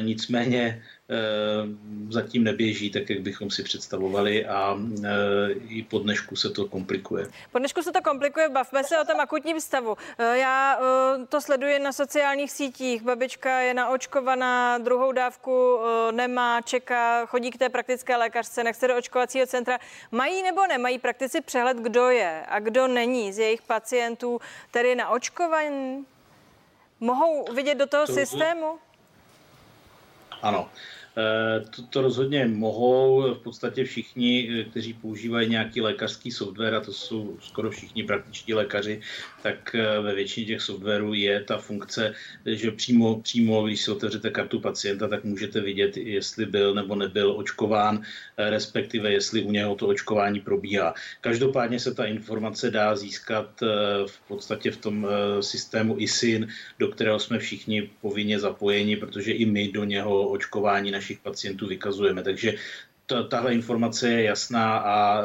nicméně 0.00 0.82
Eh, 1.01 1.01
zatím 2.08 2.44
neběží 2.44 2.90
tak, 2.90 3.10
jak 3.10 3.20
bychom 3.20 3.50
si 3.50 3.62
představovali 3.62 4.46
a 4.46 4.76
eh, 5.04 5.08
i 5.68 5.82
po 5.82 5.98
dnešku 5.98 6.36
se 6.36 6.50
to 6.50 6.66
komplikuje. 6.66 7.26
Po 7.52 7.58
dnešku 7.58 7.82
se 7.82 7.92
to 7.92 8.02
komplikuje, 8.02 8.48
bavme 8.48 8.84
se 8.84 8.98
o 8.98 9.04
tom 9.04 9.20
akutním 9.20 9.60
stavu. 9.60 9.96
Eh, 10.18 10.38
já 10.38 10.78
to 11.28 11.40
sleduji 11.40 11.78
na 11.78 11.92
sociálních 11.92 12.50
sítích. 12.50 13.02
Babička 13.02 13.60
je 13.60 13.74
naočkovaná, 13.74 14.78
druhou 14.78 15.12
dávku 15.12 15.78
nemá, 16.10 16.60
čeká, 16.60 17.26
chodí 17.26 17.50
k 17.50 17.58
té 17.58 17.68
praktické 17.68 18.16
lékařce, 18.16 18.64
nechce 18.64 18.88
do 18.88 18.96
očkovacího 18.96 19.46
centra. 19.46 19.78
Mají 20.10 20.42
nebo 20.42 20.66
nemají 20.66 20.98
praktici 20.98 21.40
přehled, 21.40 21.76
kdo 21.76 22.10
je 22.10 22.44
a 22.48 22.58
kdo 22.58 22.88
není 22.88 23.32
z 23.32 23.38
jejich 23.38 23.62
pacientů, 23.62 24.40
tedy 24.70 24.94
naočkovaný? 24.94 26.06
Mohou 27.00 27.52
vidět 27.54 27.74
do 27.74 27.86
toho 27.86 28.06
to 28.06 28.12
systému? 28.12 28.78
Ano. 30.42 30.68
Eh, 31.16 31.60
to, 31.76 31.82
to 31.82 32.02
rozhodně 32.02 32.46
mohou 32.46 33.34
v 33.34 33.38
podstatě 33.38 33.84
všichni, 33.84 34.50
eh, 34.50 34.64
kteří 34.64 34.94
používají 34.94 35.48
nějaký 35.48 35.80
lékařský 35.80 36.30
software, 36.30 36.74
a 36.74 36.80
to 36.80 36.92
jsou 36.92 37.36
skoro 37.40 37.70
všichni 37.70 38.02
praktičtí 38.02 38.54
lékaři, 38.54 39.00
tak 39.42 39.74
eh, 39.74 40.00
ve 40.00 40.14
většině 40.14 40.46
těch 40.46 40.62
softwarů 40.62 41.14
je 41.14 41.40
ta 41.44 41.58
funkce, 41.58 42.14
že 42.46 42.70
přímo, 42.70 43.20
přímo 43.20 43.62
když 43.62 43.80
si 43.80 43.90
otevřete 43.90 44.30
kartu 44.30 44.60
pacienta, 44.60 45.08
tak 45.08 45.24
můžete 45.24 45.60
vidět, 45.60 45.96
jestli 45.96 46.46
byl 46.46 46.74
nebo 46.74 46.94
nebyl 46.94 47.32
očkován, 47.36 48.02
respektive 48.38 49.12
jestli 49.12 49.42
u 49.42 49.50
něho 49.50 49.74
to 49.74 49.86
očkování 49.86 50.40
probíhá. 50.40 50.94
Každopádně 51.20 51.80
se 51.80 51.94
ta 51.94 52.04
informace 52.04 52.70
dá 52.70 52.96
získat 52.96 53.60
v 54.06 54.28
podstatě 54.28 54.70
v 54.70 54.76
tom 54.76 55.06
systému 55.40 56.00
ISIN, 56.00 56.48
do 56.78 56.88
kterého 56.88 57.18
jsme 57.18 57.38
všichni 57.38 57.90
povinně 58.00 58.38
zapojeni, 58.38 58.96
protože 58.96 59.32
i 59.32 59.46
my 59.46 59.72
do 59.72 59.84
něho 59.84 60.28
očkování 60.30 60.90
našich 61.02 61.18
pacientů 61.18 61.66
vykazujeme. 61.66 62.22
Takže 62.22 62.54
tahle 63.28 63.54
informace 63.54 64.08
je 64.08 64.22
jasná 64.22 64.78
a 64.78 65.22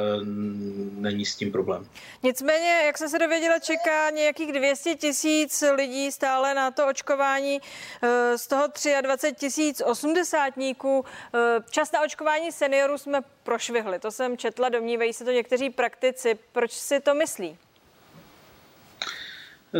není 0.98 1.26
s 1.26 1.36
tím 1.36 1.52
problém. 1.52 1.90
Nicméně, 2.24 2.70
jak 2.86 2.98
jsem 2.98 3.10
se 3.10 3.20
dověděla, 3.20 3.60
čeká 3.60 4.10
nějakých 4.10 4.52
200 4.52 4.96
tisíc 4.96 5.64
lidí 5.76 6.12
stále 6.12 6.54
na 6.54 6.72
to 6.72 6.88
očkování, 6.88 7.62
e, 8.02 8.38
z 8.38 8.48
toho 8.48 8.68
23 9.02 9.36
tisíc 9.40 9.82
osmdesátníků. 9.86 11.06
E, 11.06 11.64
čas 11.70 11.92
na 11.92 12.02
očkování 12.02 12.52
seniorů 12.52 12.98
jsme 12.98 13.22
prošvihli, 13.44 14.00
to 14.00 14.12
jsem 14.12 14.38
četla, 14.38 14.70
domnívají 14.70 15.14
se 15.14 15.26
to 15.26 15.32
někteří 15.32 15.70
praktici. 15.70 16.40
Proč 16.52 16.72
si 16.72 17.00
to 17.00 17.14
myslí? 17.14 17.58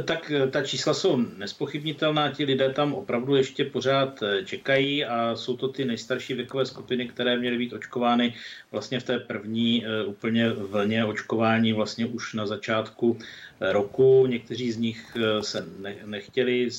Tak 0.06 0.32
eh, 0.32 0.48
ta 0.48 0.64
čísla 0.64 0.94
jsou 0.94 1.18
nespochybnitelná, 1.38 2.32
ti 2.32 2.44
lidé 2.46 2.70
tam 2.74 2.94
opravdu 2.94 3.36
ještě 3.36 3.66
pořád 3.66 4.24
eh, 4.24 4.46
čekají 4.46 5.06
a 5.06 5.36
jsou 5.36 5.58
to 5.58 5.68
ty 5.68 5.86
nejstarší 5.86 6.34
věkové 6.34 6.66
skupiny, 6.66 7.08
které 7.08 7.38
měly 7.38 7.58
být 7.58 7.74
očkovány 7.74 8.34
vlastně 8.72 9.00
v 9.00 9.04
té 9.04 9.20
první 9.20 9.86
eh, 9.86 10.04
úplně 10.04 10.50
vlně 10.50 11.06
očkování 11.06 11.74
vlastně 11.74 12.06
už 12.06 12.34
na 12.34 12.48
začátku 12.48 13.20
roku. 13.60 14.26
Někteří 14.28 14.72
z 14.72 14.78
nich 14.78 15.18
se 15.42 15.66
nechtěli 16.06 16.70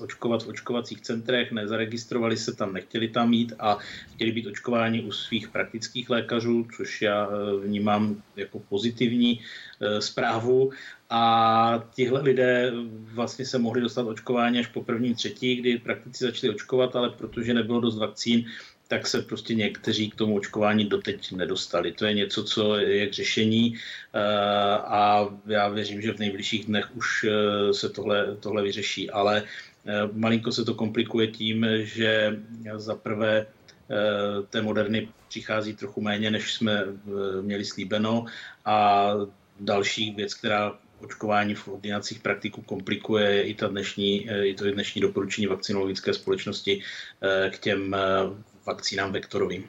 očkovat 0.00 0.42
v 0.42 0.48
očkovacích 0.48 1.00
centrech, 1.00 1.52
nezaregistrovali 1.52 2.36
se 2.36 2.56
tam, 2.56 2.72
nechtěli 2.72 3.08
tam 3.08 3.32
jít 3.32 3.52
a 3.58 3.78
chtěli 4.14 4.32
být 4.32 4.46
očkováni 4.46 5.02
u 5.02 5.12
svých 5.12 5.48
praktických 5.48 6.10
lékařů, 6.10 6.66
což 6.76 7.02
já 7.02 7.28
vnímám 7.62 8.22
jako 8.36 8.58
pozitivní 8.58 9.40
zprávu. 9.98 10.72
A 11.10 11.84
tihle 11.94 12.22
lidé 12.22 12.72
vlastně 13.14 13.46
se 13.46 13.58
mohli 13.58 13.80
dostat 13.80 14.06
očkování 14.06 14.58
až 14.58 14.66
po 14.66 14.84
prvním 14.84 15.14
třetí, 15.14 15.56
kdy 15.56 15.78
praktici 15.78 16.24
začali 16.24 16.54
očkovat, 16.54 16.96
ale 16.96 17.10
protože 17.10 17.54
nebylo 17.54 17.80
dost 17.80 17.98
vakcín, 17.98 18.44
tak 18.88 19.06
se 19.06 19.22
prostě 19.22 19.54
někteří 19.54 20.10
k 20.10 20.14
tomu 20.14 20.36
očkování 20.36 20.84
doteď 20.84 21.32
nedostali. 21.32 21.92
To 21.92 22.04
je 22.06 22.14
něco, 22.14 22.44
co 22.44 22.76
je 22.76 23.06
k 23.06 23.12
řešení 23.12 23.74
eh, 24.14 24.20
a 24.78 25.28
já 25.46 25.68
věřím, 25.68 26.02
že 26.02 26.12
v 26.12 26.18
nejbližších 26.18 26.64
dnech 26.64 26.96
už 26.96 27.24
eh, 27.24 27.74
se 27.74 27.88
tohle, 27.88 28.36
tohle 28.40 28.62
vyřeší. 28.62 29.10
Ale 29.10 29.42
eh, 29.86 30.08
malinko 30.12 30.52
se 30.52 30.64
to 30.64 30.74
komplikuje 30.74 31.26
tím, 31.26 31.66
že 31.78 32.40
za 32.76 32.94
prvé 32.94 33.46
té 34.50 34.62
moderny 34.62 35.08
přichází 35.28 35.74
trochu 35.74 36.00
méně, 36.00 36.30
než 36.30 36.54
jsme 36.54 36.84
měli 37.40 37.64
slíbeno 37.64 38.26
a 38.64 39.10
další 39.60 40.10
věc, 40.10 40.34
která 40.34 40.78
očkování 41.00 41.54
v 41.54 41.68
ordinacích 41.68 42.20
praktiku 42.20 42.62
komplikuje 42.62 43.42
i, 43.42 43.54
ta 43.54 43.68
dnešní, 43.68 44.28
i 44.42 44.54
to 44.54 44.70
dnešní 44.72 45.00
doporučení 45.00 45.46
vakcinologické 45.46 46.14
společnosti 46.14 46.82
eh, 47.22 47.50
k 47.50 47.58
těm 47.58 47.94
eh, 47.94 47.98
vakcínám 48.66 49.12
vektorovým. 49.12 49.64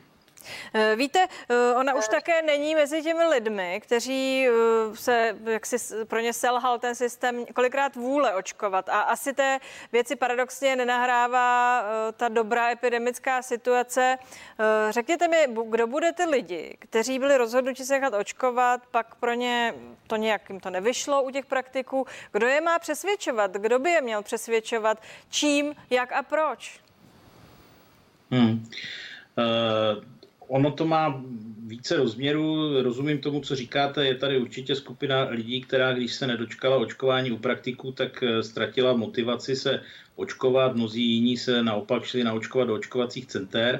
Eh, 0.74 0.96
víte, 0.96 1.28
eh, 1.50 1.74
ona 1.76 1.96
už 1.96 2.08
také 2.08 2.42
není 2.42 2.76
mezi 2.76 3.02
těmi 3.02 3.26
lidmi, 3.26 3.80
kteří 3.84 4.48
eh, 4.48 4.96
se, 4.96 5.36
jak 5.46 5.66
si 5.66 6.06
pro 6.06 6.20
ně 6.20 6.34
selhal 6.34 6.80
ten 6.80 6.96
systém, 6.96 7.46
kolikrát 7.46 7.96
vůle 7.96 8.36
očkovat. 8.36 8.90
A 8.90 9.02
asi 9.02 9.34
té 9.34 9.60
věci 9.92 10.16
paradoxně 10.16 10.76
nenahrává 10.76 11.84
ta 12.18 12.28
dobrá 12.28 12.72
epidemická 12.72 13.42
situace. 13.42 14.18
Řekněte 14.90 15.28
mi, 15.28 15.48
kdo 15.70 15.88
bude 15.88 16.14
ty 16.14 16.26
lidi, 16.26 16.78
kteří 16.80 17.20
byli 17.20 17.38
rozhodnuti 17.38 17.86
se 17.86 17.94
nechat 17.94 18.14
očkovat, 18.14 18.82
pak 18.92 19.16
pro 19.16 19.34
ně 19.34 19.74
to 20.08 20.16
nějak 20.16 20.50
jim 20.50 20.60
to 20.60 20.70
nevyšlo 20.70 21.24
u 21.24 21.30
těch 21.30 21.46
praktiků. 21.46 22.06
Kdo 22.32 22.48
je 22.48 22.62
má 22.62 22.80
přesvědčovat? 22.80 23.52
Kdo 23.52 23.80
by 23.80 23.92
je 23.92 24.02
měl 24.02 24.24
přesvědčovat? 24.24 25.02
Čím, 25.30 25.76
jak 25.90 26.12
a 26.12 26.24
proč? 26.24 26.80
Hmm. 28.32 28.70
Uh 29.38 30.17
ono 30.48 30.72
to 30.72 30.86
má 30.86 31.24
více 31.68 31.98
rozměrů, 31.98 32.82
rozumím 32.82 33.18
tomu, 33.18 33.42
co 33.42 33.56
říkáte, 33.56 34.06
je 34.06 34.16
tady 34.16 34.38
určitě 34.38 34.76
skupina 34.76 35.24
lidí, 35.30 35.62
která 35.62 35.94
když 35.94 36.14
se 36.14 36.28
nedočkala 36.28 36.78
očkování 36.78 37.32
u 37.32 37.38
praktiků, 37.38 37.92
tak 37.92 38.24
eh, 38.24 38.44
ztratila 38.44 38.94
motivaci 38.94 39.56
se 39.56 39.82
očkovat, 40.16 40.76
mnozí 40.76 41.04
jiní 41.04 41.38
se 41.38 41.64
naopak 41.64 42.04
šli 42.04 42.24
naočkovat 42.24 42.68
do 42.68 42.74
očkovacích 42.74 43.26
center, 43.26 43.80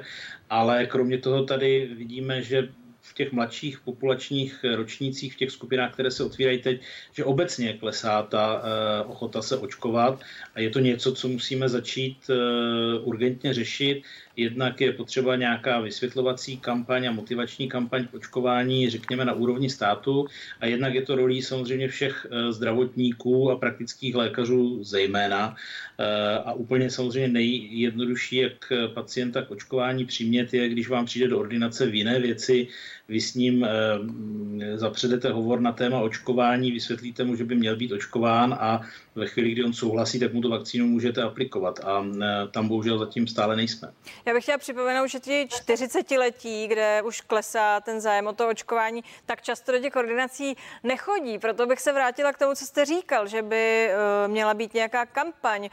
ale 0.50 0.86
kromě 0.86 1.18
toho 1.18 1.44
tady 1.44 1.90
vidíme, 1.96 2.42
že 2.42 2.68
v 3.08 3.14
těch 3.14 3.32
mladších 3.32 3.80
populačních 3.80 4.64
ročnících, 4.74 5.34
v 5.34 5.36
těch 5.36 5.50
skupinách, 5.50 5.92
které 5.92 6.10
se 6.10 6.24
otvírají 6.24 6.58
teď, 6.58 6.80
že 7.12 7.24
obecně 7.24 7.72
klesá 7.72 8.22
ta 8.22 8.62
uh, 8.62 9.10
ochota 9.10 9.42
se 9.42 9.56
očkovat. 9.56 10.20
A 10.54 10.60
je 10.60 10.70
to 10.70 10.78
něco, 10.78 11.14
co 11.14 11.28
musíme 11.28 11.68
začít 11.68 12.16
uh, 12.28 13.08
urgentně 13.08 13.54
řešit. 13.54 14.02
Jednak 14.38 14.80
je 14.80 14.92
potřeba 14.92 15.36
nějaká 15.36 15.80
vysvětlovací 15.80 16.56
kampaň 16.58 17.08
a 17.08 17.12
motivační 17.12 17.68
kampaň 17.68 18.06
k 18.06 18.14
očkování, 18.14 18.90
řekněme, 18.90 19.24
na 19.24 19.32
úrovni 19.32 19.70
státu. 19.70 20.26
A 20.60 20.66
jednak 20.66 20.94
je 20.94 21.02
to 21.02 21.16
rolí 21.16 21.42
samozřejmě 21.42 21.88
všech 21.88 22.26
eh, 22.30 22.52
zdravotníků 22.52 23.50
a 23.50 23.56
praktických 23.56 24.14
lékařů 24.14 24.84
zejména. 24.84 25.56
Eh, 25.98 26.38
a 26.38 26.52
úplně 26.52 26.90
samozřejmě 26.90 27.28
nejjednodušší, 27.28 28.36
jak 28.36 28.72
pacienta 28.94 29.42
k 29.42 29.50
očkování 29.50 30.04
přimět, 30.04 30.54
je, 30.54 30.68
když 30.68 30.88
vám 30.88 31.06
přijde 31.06 31.28
do 31.28 31.38
ordinace 31.38 31.86
v 31.86 31.94
jiné 31.94 32.20
věci, 32.20 32.68
vy 33.08 33.20
s 33.20 33.34
ním 33.34 33.64
eh, 33.64 34.78
zapředete 34.78 35.32
hovor 35.32 35.60
na 35.60 35.72
téma 35.72 36.00
očkování, 36.00 36.72
vysvětlíte 36.72 37.24
mu, 37.24 37.36
že 37.36 37.44
by 37.44 37.54
měl 37.54 37.76
být 37.76 37.92
očkován 37.92 38.56
a 38.60 38.80
ve 39.14 39.26
chvíli, 39.26 39.50
kdy 39.50 39.64
on 39.64 39.72
souhlasí, 39.72 40.20
tak 40.20 40.32
mu 40.32 40.40
tu 40.40 40.50
vakcínu 40.50 40.86
můžete 40.86 41.22
aplikovat. 41.22 41.80
A 41.84 42.04
tam 42.50 42.68
bohužel 42.68 42.98
zatím 42.98 43.26
stále 43.26 43.56
nejsme. 43.56 43.92
Já 44.24 44.34
bych 44.34 44.42
chtěla 44.42 44.58
připomenout, 44.58 45.06
že 45.06 45.20
ti 45.20 45.48
40-letí, 45.50 46.68
kde 46.68 47.02
už 47.02 47.20
klesá 47.20 47.80
ten 47.80 48.00
zájem 48.00 48.26
o 48.26 48.32
to 48.32 48.48
očkování, 48.48 49.04
tak 49.26 49.42
často 49.42 49.72
do 49.72 49.78
těch 49.78 49.92
koordinací 49.92 50.56
nechodí. 50.84 51.38
Proto 51.38 51.66
bych 51.66 51.80
se 51.80 51.92
vrátila 51.92 52.32
k 52.32 52.38
tomu, 52.38 52.54
co 52.54 52.66
jste 52.66 52.84
říkal, 52.84 53.26
že 53.26 53.42
by 53.42 53.88
uh, 53.88 54.32
měla 54.32 54.54
být 54.54 54.74
nějaká 54.74 55.06
kampaň. 55.06 55.68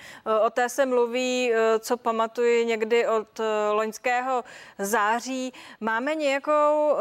O 0.45 0.49
té 0.49 0.69
se 0.69 0.85
mluví, 0.85 1.51
co 1.79 1.97
pamatuji 1.97 2.65
někdy 2.65 3.07
od 3.07 3.39
loňského 3.71 4.43
září. 4.79 5.53
Máme 5.79 6.15
nějakou 6.15 6.95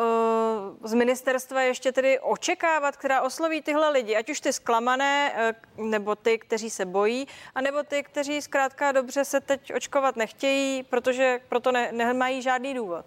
z 0.84 0.94
ministerstva 0.94 1.62
ještě 1.62 1.92
tedy 1.92 2.18
očekávat, 2.20 2.96
která 2.96 3.22
osloví 3.22 3.62
tyhle 3.62 3.90
lidi, 3.90 4.16
ať 4.16 4.30
už 4.30 4.40
ty 4.40 4.52
zklamané, 4.52 5.32
nebo 5.76 6.14
ty, 6.14 6.38
kteří 6.38 6.70
se 6.70 6.87
bojí, 6.87 7.26
anebo 7.54 7.82
ty, 7.82 8.02
kteří 8.02 8.42
zkrátka 8.42 8.92
dobře 8.92 9.24
se 9.24 9.40
teď 9.40 9.72
očkovat 9.76 10.16
nechtějí, 10.16 10.82
protože 10.82 11.40
proto 11.48 11.72
ne, 11.72 11.92
nemají 11.92 12.42
žádný 12.42 12.74
důvod? 12.74 13.04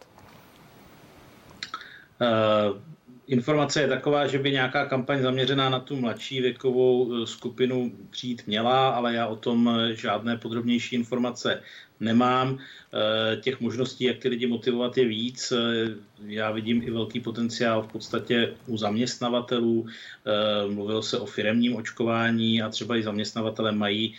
Uh, 2.22 2.82
informace 3.28 3.82
je 3.82 3.88
taková, 3.88 4.28
že 4.28 4.40
by 4.40 4.52
nějaká 4.52 4.86
kampaň 4.86 5.22
zaměřená 5.22 5.70
na 5.70 5.80
tu 5.80 5.96
mladší 5.96 6.42
věkovou 6.42 7.14
eh, 7.14 7.28
skupinu 7.28 7.92
přijít 8.10 8.48
měla, 8.48 8.90
ale 8.90 9.14
já 9.14 9.28
o 9.28 9.36
tom 9.36 9.70
eh, 9.70 9.96
žádné 9.96 10.38
podrobnější 10.38 10.96
informace 10.96 11.62
nemám. 12.00 12.60
Eh, 12.94 13.38
těch 13.38 13.60
možností, 13.60 14.04
jak 14.04 14.18
ty 14.18 14.30
lidi 14.30 14.48
motivovat, 14.48 14.98
je 14.98 15.06
víc. 15.06 15.52
Eh, 15.52 15.96
já 16.26 16.52
vidím 16.52 16.84
i 16.84 16.92
velký 16.92 17.20
potenciál 17.20 17.82
v 17.82 17.92
podstatě 17.92 18.54
u 18.68 18.78
zaměstnavatelů. 18.78 19.88
Eh, 19.88 20.72
mluvilo 20.74 21.02
se 21.02 21.20
o 21.20 21.26
firemním 21.26 21.76
očkování 21.76 22.62
a 22.62 22.70
třeba 22.70 22.98
i 22.98 23.04
zaměstnavatele 23.04 23.72
mají 23.72 24.16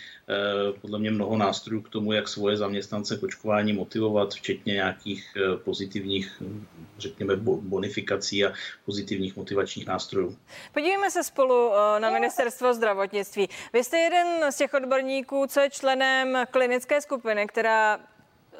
podle 0.81 0.99
mě 0.99 1.11
mnoho 1.11 1.37
nástrojů 1.37 1.81
k 1.81 1.89
tomu, 1.89 2.13
jak 2.13 2.27
svoje 2.27 2.57
zaměstnance 2.57 3.17
k 3.17 3.23
očkování 3.23 3.73
motivovat, 3.73 4.33
včetně 4.33 4.73
nějakých 4.73 5.37
pozitivních, 5.63 6.41
řekněme, 6.97 7.35
bonifikací 7.61 8.45
a 8.45 8.53
pozitivních 8.85 9.35
motivačních 9.35 9.87
nástrojů. 9.87 10.37
Podívejme 10.73 11.11
se 11.11 11.23
spolu 11.23 11.71
na 11.99 12.11
ministerstvo 12.11 12.73
zdravotnictví. 12.73 13.49
Vy 13.73 13.83
jste 13.83 13.97
jeden 13.97 14.51
z 14.51 14.57
těch 14.57 14.73
odborníků, 14.73 15.45
co 15.47 15.59
je 15.59 15.69
členem 15.69 16.37
klinické 16.51 17.01
skupiny, 17.01 17.47
která 17.47 17.99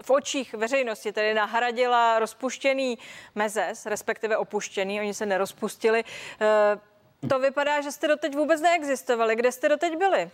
v 0.01 0.09
očích 0.09 0.53
veřejnosti 0.53 1.11
tedy 1.11 1.33
nahradila 1.33 2.19
rozpuštěný 2.19 2.97
mezes, 3.35 3.85
respektive 3.85 4.37
opuštěný, 4.37 4.99
oni 4.99 5.13
se 5.13 5.25
nerozpustili. 5.25 6.03
Eh, 6.41 7.27
to 7.29 7.39
vypadá, 7.39 7.81
že 7.81 7.91
jste 7.91 8.07
doteď 8.07 8.35
vůbec 8.35 8.61
neexistovali. 8.61 9.35
Kde 9.35 9.51
jste 9.51 9.69
doteď 9.69 9.97
byli? 9.97 10.29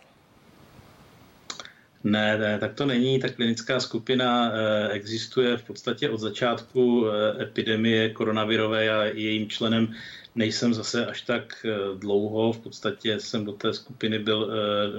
Ne, 2.03 2.37
ne, 2.37 2.59
tak 2.59 2.73
to 2.73 2.85
není. 2.85 3.19
Ta 3.19 3.29
klinická 3.29 3.79
skupina 3.79 4.51
eh, 4.51 4.89
existuje 4.89 5.57
v 5.57 5.63
podstatě 5.63 6.09
od 6.09 6.19
začátku 6.19 7.05
eh, 7.07 7.43
epidemie 7.43 8.09
koronavirové 8.09 8.89
a 8.89 9.03
jejím 9.03 9.49
členem 9.49 9.93
nejsem 10.35 10.73
zase 10.73 11.05
až 11.05 11.21
tak 11.21 11.65
dlouho. 11.95 12.53
V 12.53 12.59
podstatě 12.59 13.19
jsem 13.19 13.45
do 13.45 13.53
té 13.53 13.73
skupiny 13.73 14.19
byl 14.19 14.51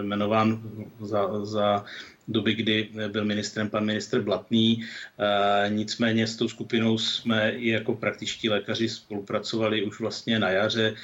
jmenován 0.03 0.63
za, 1.01 1.45
za 1.45 1.85
doby, 2.29 2.55
kdy 2.55 2.89
byl 3.09 3.25
ministrem 3.25 3.71
pan 3.71 3.85
ministr 3.85 4.21
Blatný. 4.21 4.85
Nicméně 5.69 6.27
s 6.27 6.37
tou 6.37 6.49
skupinou 6.49 6.99
jsme 6.99 7.51
i 7.51 7.69
jako 7.69 7.95
praktičtí 7.95 8.49
lékaři 8.49 8.89
spolupracovali 8.89 9.83
už 9.83 10.01
vlastně 10.01 10.39
na 10.39 10.51
jaře. 10.51 10.95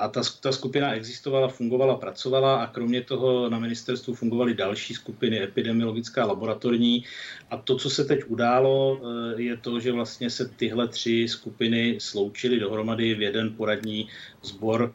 A 0.00 0.08
ta, 0.08 0.20
ta 0.40 0.52
skupina 0.52 0.92
existovala, 0.92 1.48
fungovala, 1.48 1.96
pracovala 1.96 2.62
a 2.62 2.66
kromě 2.66 3.02
toho 3.02 3.50
na 3.50 3.58
ministerstvu 3.58 4.14
fungovaly 4.14 4.54
další 4.54 4.94
skupiny, 4.94 5.42
epidemiologická, 5.42 6.26
laboratorní. 6.26 7.04
A 7.50 7.56
to, 7.56 7.76
co 7.76 7.90
se 7.90 8.04
teď 8.04 8.20
událo, 8.26 9.00
je 9.36 9.56
to, 9.56 9.80
že 9.80 9.92
vlastně 9.92 10.30
se 10.30 10.48
tyhle 10.48 10.88
tři 10.88 11.26
skupiny 11.28 11.96
sloučily 12.00 12.60
dohromady 12.60 13.14
v 13.14 13.22
jeden 13.22 13.54
poradní 13.54 14.08
sbor 14.42 14.94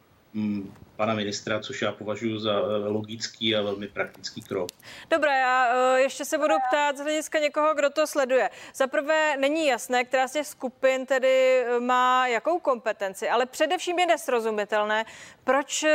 pana 0.98 1.14
ministra, 1.14 1.60
což 1.60 1.82
já 1.82 1.92
považuji 1.92 2.40
za 2.40 2.54
eh, 2.54 2.88
logický 2.88 3.56
a 3.56 3.62
velmi 3.62 3.88
praktický 3.88 4.42
krok. 4.42 4.70
Dobré, 5.10 5.40
já 5.40 5.68
eh, 5.68 6.00
ještě 6.00 6.26
se 6.26 6.38
budu 6.38 6.54
ptát 6.68 6.98
z 6.98 7.02
hlediska 7.02 7.40
někoho, 7.40 7.76
kdo 7.76 7.90
to 7.90 8.08
sleduje. 8.08 8.50
Za 8.76 8.88
prvé 8.88 9.38
není 9.38 9.68
jasné, 9.68 10.04
která 10.04 10.28
z 10.28 10.32
těch 10.32 10.48
skupin 10.48 11.06
tedy 11.06 11.64
eh, 11.66 11.80
má 11.80 12.28
jakou 12.28 12.60
kompetenci, 12.60 13.30
ale 13.30 13.46
především 13.46 14.00
je 14.00 14.06
nesrozumitelné, 14.06 15.06
proč 15.44 15.86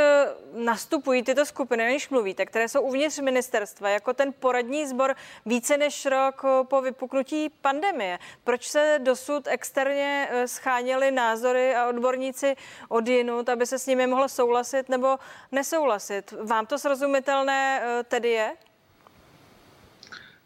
nastupují 0.55 1.23
tyto 1.23 1.47
skupiny, 1.47 1.85
než 1.85 2.09
mluvíte, 2.09 2.47
které 2.47 2.69
jsou 2.69 2.81
uvnitř 2.81 3.19
ministerstva, 3.19 3.89
jako 3.89 4.13
ten 4.13 4.33
poradní 4.33 4.87
sbor 4.87 5.15
více 5.47 5.77
než 5.77 6.07
rok 6.07 6.43
po 6.69 6.81
vypuknutí 6.81 7.49
pandemie. 7.49 8.19
Proč 8.45 8.69
se 8.69 8.99
dosud 9.03 9.47
externě 9.47 10.29
scháněly 10.47 11.11
názory 11.11 11.75
a 11.75 11.89
odborníci 11.89 12.57
od 12.89 13.09
jinut, 13.09 13.49
aby 13.49 13.67
se 13.67 13.79
s 13.79 13.87
nimi 13.87 14.07
mohlo 14.07 14.29
souhlasit 14.29 14.89
nebo 14.93 15.19
nesouhlasit. 15.53 16.35
Vám 16.45 16.67
to 16.67 16.79
srozumitelné 16.79 17.81
eh, 17.83 18.05
tedy 18.05 18.29
je? 18.29 18.51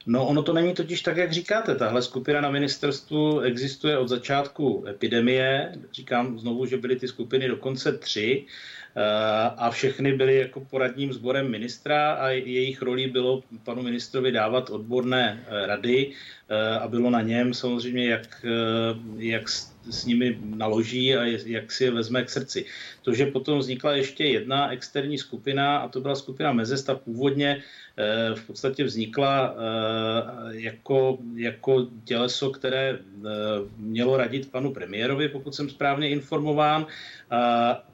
No, 0.06 0.26
ono 0.26 0.42
to 0.42 0.52
není 0.52 0.74
totiž 0.74 1.02
tak, 1.02 1.16
jak 1.16 1.32
říkáte. 1.32 1.74
Tahle 1.74 2.02
skupina 2.02 2.40
na 2.40 2.50
ministerstvu 2.50 3.40
existuje 3.40 3.98
od 3.98 4.08
začátku 4.08 4.84
epidemie. 4.88 5.72
Říkám 5.92 6.38
znovu, 6.38 6.66
že 6.66 6.76
byly 6.76 6.96
ty 6.96 7.08
skupiny 7.08 7.48
dokonce 7.48 7.98
tři 7.98 8.46
eh, 8.96 9.02
a 9.56 9.70
všechny 9.70 10.12
byly 10.12 10.36
jako 10.38 10.60
poradním 10.60 11.12
sborem 11.12 11.50
ministra 11.50 12.12
a 12.12 12.28
jejich 12.28 12.82
rolí 12.82 13.06
bylo 13.06 13.42
panu 13.64 13.82
ministrovi 13.82 14.32
dávat 14.32 14.70
odborné 14.70 15.44
eh, 15.46 15.66
rady 15.66 16.12
a 16.80 16.88
bylo 16.88 17.10
na 17.10 17.20
něm 17.20 17.54
samozřejmě, 17.54 18.10
jak, 18.10 18.46
jak 19.16 19.48
s 19.90 20.04
nimi 20.04 20.38
naloží 20.44 21.16
a 21.16 21.24
jak 21.24 21.72
si 21.72 21.84
je 21.84 21.90
vezme 21.90 22.24
k 22.24 22.30
srdci. 22.30 22.64
To, 23.02 23.14
že 23.14 23.26
potom 23.26 23.58
vznikla 23.58 23.92
ještě 23.92 24.24
jedna 24.24 24.72
externí 24.72 25.18
skupina, 25.18 25.78
a 25.78 25.88
to 25.88 26.00
byla 26.00 26.14
skupina 26.14 26.52
Mezesta, 26.52 26.94
původně 26.94 27.62
eh, 27.96 28.34
v 28.34 28.46
podstatě 28.46 28.84
vznikla 28.84 29.54
eh, 29.54 30.56
jako, 30.56 31.18
jako 31.34 31.86
těleso, 32.04 32.50
které 32.50 32.98
eh, 32.98 33.28
mělo 33.78 34.16
radit 34.16 34.50
panu 34.50 34.72
premiérovi, 34.72 35.28
pokud 35.28 35.54
jsem 35.54 35.70
správně 35.70 36.08
informován, 36.08 36.86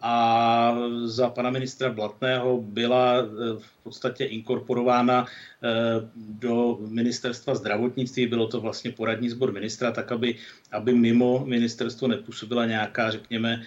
a 0.03 0.77
za 1.05 1.31
pana 1.31 1.51
ministra 1.51 1.91
Blatného 1.91 2.61
byla 2.61 3.23
v 3.59 3.83
podstatě 3.83 4.25
inkorporována 4.25 5.27
do 6.17 6.79
ministerstva 6.81 7.55
zdravotnictví. 7.55 8.27
Bylo 8.27 8.47
to 8.49 8.61
vlastně 8.61 8.93
poradní 8.93 9.31
sbor 9.31 9.53
ministra, 9.53 9.91
tak 9.91 10.13
aby, 10.13 10.35
aby 10.73 10.95
mimo 10.95 11.45
ministerstvo 11.83 12.09
nepůsobila 12.09 12.67
nějaká, 12.67 13.11
řekněme, 13.11 13.63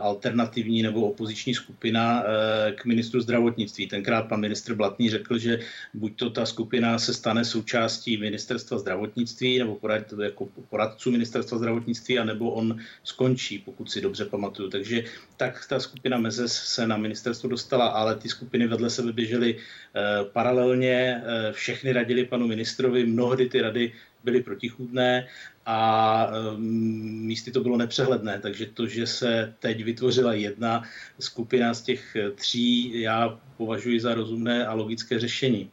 alternativní 0.00 0.82
nebo 0.82 1.00
opoziční 1.10 1.54
skupina 1.54 2.22
eh, 2.22 2.72
k 2.72 2.84
ministru 2.84 3.20
zdravotnictví. 3.20 3.86
Tenkrát 3.86 4.28
pan 4.28 4.40
ministr 4.40 4.74
Blatný 4.74 5.10
řekl, 5.10 5.38
že 5.38 5.58
buď 5.94 6.16
to 6.16 6.30
ta 6.30 6.46
skupina 6.46 6.98
se 6.98 7.14
stane 7.14 7.44
součástí 7.44 8.16
ministerstva 8.16 8.78
zdravotnictví 8.78 9.58
nebo 9.58 9.74
porad, 9.74 10.02
jako 10.12 10.48
poradců 10.70 11.10
ministerstva 11.10 11.58
zdravotnictví, 11.58 12.18
anebo 12.18 12.50
on 12.50 12.78
skončí, 13.04 13.58
pokud 13.58 13.90
si 13.90 14.00
dobře 14.00 14.24
pamatuju. 14.24 14.70
Takže 14.70 15.04
tak 15.36 15.62
ta 15.68 15.80
skupina 15.80 16.18
Mezes 16.18 16.52
se 16.52 16.86
na 16.86 16.96
ministerstvo 16.96 17.48
dostala, 17.48 17.86
ale 17.86 18.16
ty 18.18 18.28
skupiny 18.28 18.66
vedle 18.66 18.90
sebe 18.90 19.12
běžely 19.12 19.56
eh, 19.56 20.24
paralelně, 20.32 21.22
eh, 21.22 21.52
všechny 21.52 21.92
radili 21.92 22.24
panu 22.26 22.46
ministrovi, 22.46 23.06
mnohdy 23.06 23.48
ty 23.48 23.60
rady 23.60 23.92
byly 24.24 24.42
protichůdné 24.42 25.26
a 25.66 26.26
um, 26.26 26.62
místy 27.26 27.50
to 27.50 27.60
bylo 27.60 27.76
nepřehledné, 27.76 28.40
takže 28.40 28.66
to, 28.66 28.86
že 28.86 29.06
se 29.06 29.54
teď 29.58 29.84
vytvořila 29.84 30.34
jedna 30.34 30.82
skupina 31.18 31.74
z 31.74 31.82
těch 31.82 32.16
tří, 32.34 33.00
já 33.00 33.38
považuji 33.56 34.00
za 34.00 34.14
rozumné 34.14 34.66
a 34.66 34.72
logické 34.72 35.18
řešení. 35.18 35.70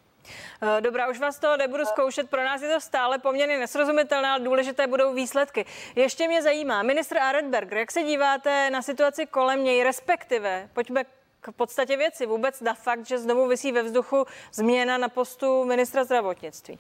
Eh, 0.61 0.81
dobrá, 0.81 1.09
už 1.09 1.19
vás 1.19 1.39
to 1.39 1.57
nebudu 1.57 1.85
zkoušet, 1.85 2.29
pro 2.29 2.43
nás 2.43 2.61
je 2.61 2.73
to 2.73 2.81
stále 2.81 3.19
poměrně 3.19 3.59
nesrozumitelné, 3.59 4.29
ale 4.29 4.43
důležité 4.43 4.87
budou 4.87 5.13
výsledky. 5.13 5.65
Ještě 5.95 6.27
mě 6.27 6.41
zajímá, 6.41 6.83
ministr 6.83 7.17
Arenberger, 7.17 7.77
jak 7.77 7.91
se 7.91 8.03
díváte 8.03 8.69
na 8.69 8.81
situaci 8.81 9.25
kolem 9.25 9.63
něj, 9.63 9.83
respektive, 9.83 10.69
pojďme 10.73 11.03
k 11.41 11.51
podstatě 11.51 11.97
věci, 11.97 12.25
vůbec 12.25 12.61
na 12.61 12.73
fakt, 12.73 13.07
že 13.07 13.19
znovu 13.19 13.47
vysí 13.47 13.71
ve 13.71 13.83
vzduchu 13.83 14.25
změna 14.53 14.97
na 14.97 15.09
postu 15.09 15.65
ministra 15.65 16.03
zdravotnictví. 16.03 16.77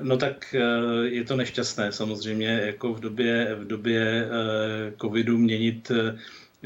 No 0.00 0.16
tak 0.16 0.54
eh, 0.54 0.60
je 1.08 1.24
to 1.24 1.36
nešťastné 1.36 1.92
samozřejmě, 1.92 2.48
jako 2.48 2.94
v 2.94 3.00
době, 3.00 3.54
v 3.54 3.66
době 3.66 4.02
eh, 4.02 4.92
covidu 5.00 5.38
měnit 5.38 5.90
eh, 5.90 6.18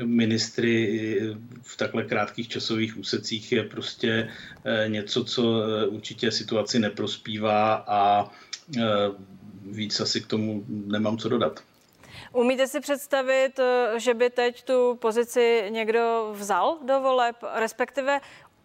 ministry 0.05 1.21
v 1.63 1.77
takhle 1.77 2.05
krátkých 2.05 2.49
časových 2.49 2.99
úsecích 2.99 3.53
je 3.53 3.63
prostě 3.63 4.31
něco, 4.87 5.25
co 5.25 5.63
určitě 5.89 6.31
situaci 6.31 6.79
neprospívá 6.79 7.75
a 7.75 8.31
víc 9.63 10.01
asi 10.01 10.21
k 10.21 10.27
tomu 10.27 10.65
nemám 10.69 11.19
co 11.19 11.29
dodat. 11.29 11.61
Umíte 12.33 12.67
si 12.67 12.81
představit, 12.81 13.61
že 13.97 14.15
by 14.15 14.31
teď 14.31 14.65
tu 14.65 14.95
pozici 15.01 15.65
někdo 15.69 16.33
vzal 16.35 16.79
do 16.87 17.01
voleb, 17.01 17.37
respektive 17.55 18.21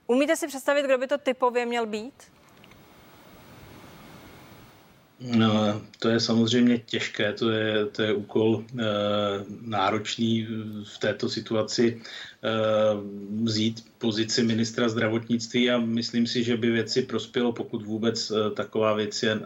umíte 0.08 0.36
si 0.36 0.48
představit, 0.48 0.86
kdo 0.86 0.98
by 0.98 1.08
to 1.08 1.18
typově 1.18 1.66
měl 1.66 1.86
být? 1.86 2.14
No, 5.20 5.82
to 6.00 6.10
je 6.10 6.20
samozřejmě 6.20 6.78
těžké, 6.78 7.34
to 7.34 7.50
je, 7.50 7.86
to 7.86 8.02
je 8.02 8.14
úkol 8.14 8.64
e, 8.64 8.84
náročný 9.62 10.48
v 10.84 10.98
této 10.98 11.30
situaci 11.30 12.02
e, 12.44 12.50
vzít 13.44 13.86
pozici 13.98 14.44
ministra 14.44 14.90
zdravotnictví 14.90 15.72
a 15.72 15.78
myslím 15.78 16.28
si, 16.28 16.44
že 16.44 16.58
by 16.58 16.72
věci 16.72 17.02
prospělo, 17.02 17.54
pokud 17.54 17.82
vůbec 17.86 18.32
e, 18.32 18.52
taková 18.52 18.94
věc 18.94 19.24
je 19.24 19.32
e, 19.32 19.40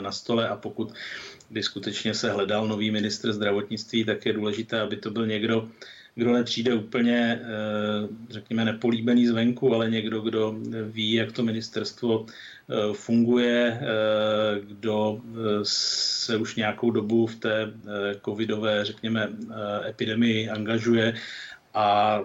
na 0.00 0.12
stole 0.12 0.48
a 0.48 0.56
pokud 0.56 0.92
by 1.50 1.62
skutečně 1.62 2.14
se 2.14 2.30
hledal 2.30 2.68
nový 2.68 2.90
ministr 2.90 3.32
zdravotnictví, 3.32 4.04
tak 4.04 4.26
je 4.26 4.32
důležité, 4.32 4.80
aby 4.80 4.96
to 4.96 5.10
byl 5.10 5.26
někdo, 5.26 5.68
kdo 6.18 6.32
nepřijde 6.32 6.74
úplně, 6.74 7.40
řekněme, 8.30 8.64
nepolíbený 8.64 9.26
zvenku, 9.26 9.74
ale 9.74 9.90
někdo, 9.90 10.20
kdo 10.20 10.56
ví, 10.92 11.12
jak 11.12 11.32
to 11.32 11.42
ministerstvo 11.42 12.26
Eh, 12.68 12.94
funguje, 12.94 13.78
eh, 13.80 14.60
kdo 14.60 15.20
eh, 15.22 15.60
se 15.62 16.36
už 16.36 16.56
nějakou 16.56 16.90
dobu 16.90 17.26
v 17.26 17.36
té 17.36 17.72
covidové, 18.24 18.84
řekněme, 18.84 19.28
epidemii 19.88 20.50
angažuje 20.50 21.14
a 21.76 22.20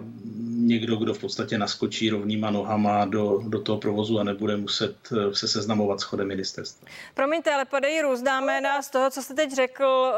někdo, 0.56 0.96
kdo 0.96 1.14
v 1.14 1.18
podstatě 1.18 1.58
naskočí 1.58 2.10
rovnýma 2.10 2.50
nohama 2.50 3.04
do, 3.04 3.40
do 3.48 3.60
toho 3.60 3.78
provozu 3.78 4.18
a 4.18 4.24
nebude 4.24 4.56
muset 4.56 4.96
eh, 5.12 5.34
se 5.34 5.48
seznamovat 5.48 6.00
s 6.00 6.02
chodem 6.02 6.28
ministerstva. 6.28 6.88
Promiňte, 7.14 7.54
ale 7.54 7.64
padají 7.64 8.00
různá 8.00 8.40
jména 8.40 8.82
z 8.82 8.90
toho, 8.90 9.10
co 9.10 9.22
jste 9.22 9.34
teď 9.34 9.52
řekl. 9.52 10.12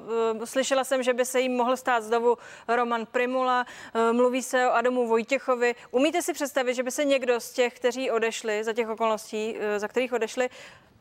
Uh, 0.00 0.36
uh, 0.36 0.44
slyšela 0.44 0.84
jsem, 0.84 1.02
že 1.02 1.14
by 1.14 1.24
se 1.24 1.40
jim 1.40 1.52
mohl 1.52 1.76
stát 1.76 2.04
znovu 2.04 2.36
Roman 2.68 3.06
Primula, 3.06 3.66
mluví 4.12 4.42
se 4.42 4.66
o 4.66 4.70
Adamu 4.70 5.08
Vojtěchovi. 5.08 5.74
Umíte 5.90 6.22
si 6.22 6.32
představit, 6.32 6.74
že 6.74 6.82
by 6.82 6.90
se 6.90 7.04
někdo 7.04 7.40
z 7.40 7.52
těch, 7.52 7.74
kteří 7.74 8.10
odešli, 8.10 8.64
za 8.64 8.72
těch 8.72 8.88
okolností, 8.88 9.54
za 9.76 9.88
kterých 9.88 10.12
odešli, 10.12 10.48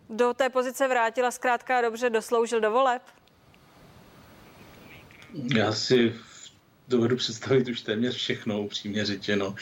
do 0.09 0.33
té 0.33 0.49
pozice 0.49 0.87
vrátila 0.87 1.31
zkrátka 1.31 1.81
dobře 1.81 2.09
dosloužil 2.09 2.59
do 2.59 2.71
voleb? 2.71 3.01
Já 5.55 5.71
si 5.71 6.13
dovedu 6.87 7.15
představit 7.15 7.67
už 7.67 7.81
téměř 7.81 8.15
všechno, 8.15 8.61
upřímně 8.61 9.05
řečeno, 9.05 9.55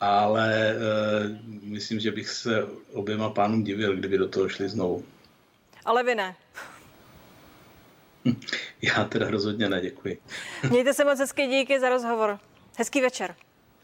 ale 0.00 0.74
uh, 0.74 1.36
myslím, 1.62 2.00
že 2.00 2.10
bych 2.10 2.28
se 2.28 2.64
oběma 2.92 3.30
pánům 3.30 3.64
divil, 3.64 3.96
kdyby 3.96 4.18
do 4.18 4.28
toho 4.28 4.48
šli 4.48 4.68
znovu. 4.68 5.04
Ale 5.84 6.02
vy 6.02 6.14
ne. 6.14 6.36
Já 8.82 9.04
teda 9.04 9.30
rozhodně 9.30 9.68
ne, 9.68 9.80
děkuji. 9.80 10.18
Mějte 10.70 10.94
se 10.94 11.04
moc 11.04 11.18
hezky, 11.18 11.46
díky 11.46 11.80
za 11.80 11.88
rozhovor. 11.88 12.38
Hezký 12.78 13.00
večer. 13.00 13.34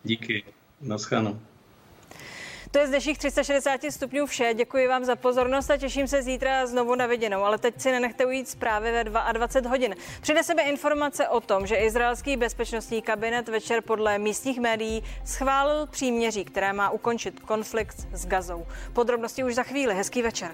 Díky, 0.05 0.45
naschánou. 0.81 1.41
To 2.71 2.79
je 2.79 2.87
z 2.87 2.91
dnešních 2.91 3.19
360 3.19 3.81
stupňů 3.91 4.27
vše. 4.27 4.55
Děkuji 4.55 4.89
vám 4.89 5.05
za 5.05 5.17
pozornost 5.17 5.71
a 5.71 5.77
těším 5.77 6.09
se 6.09 6.23
zítra 6.23 6.67
znovu 6.67 6.95
na 6.95 7.07
viděnou. 7.07 7.45
Ale 7.45 7.59
teď 7.59 7.81
si 7.81 7.93
nenechte 7.93 8.27
ujít 8.27 8.49
zprávy 8.49 8.93
ve 8.93 9.05
22 9.05 9.71
hodin. 9.71 9.95
Přineseme 10.21 10.63
informace 10.63 11.29
o 11.29 11.41
tom, 11.41 11.67
že 11.67 11.77
izraelský 11.77 12.37
bezpečnostní 12.37 13.03
kabinet 13.03 13.49
večer 13.49 13.83
podle 13.83 14.19
místních 14.19 14.61
médií 14.61 15.03
schválil 15.25 15.87
příměří, 15.87 16.45
které 16.45 16.73
má 16.73 16.91
ukončit 16.91 17.41
konflikt 17.41 18.09
s 18.13 18.27
Gazou. 18.27 18.67
Podrobnosti 18.93 19.45
už 19.45 19.55
za 19.55 19.63
chvíli. 19.63 19.95
Hezký 19.95 20.23
večer. 20.23 20.51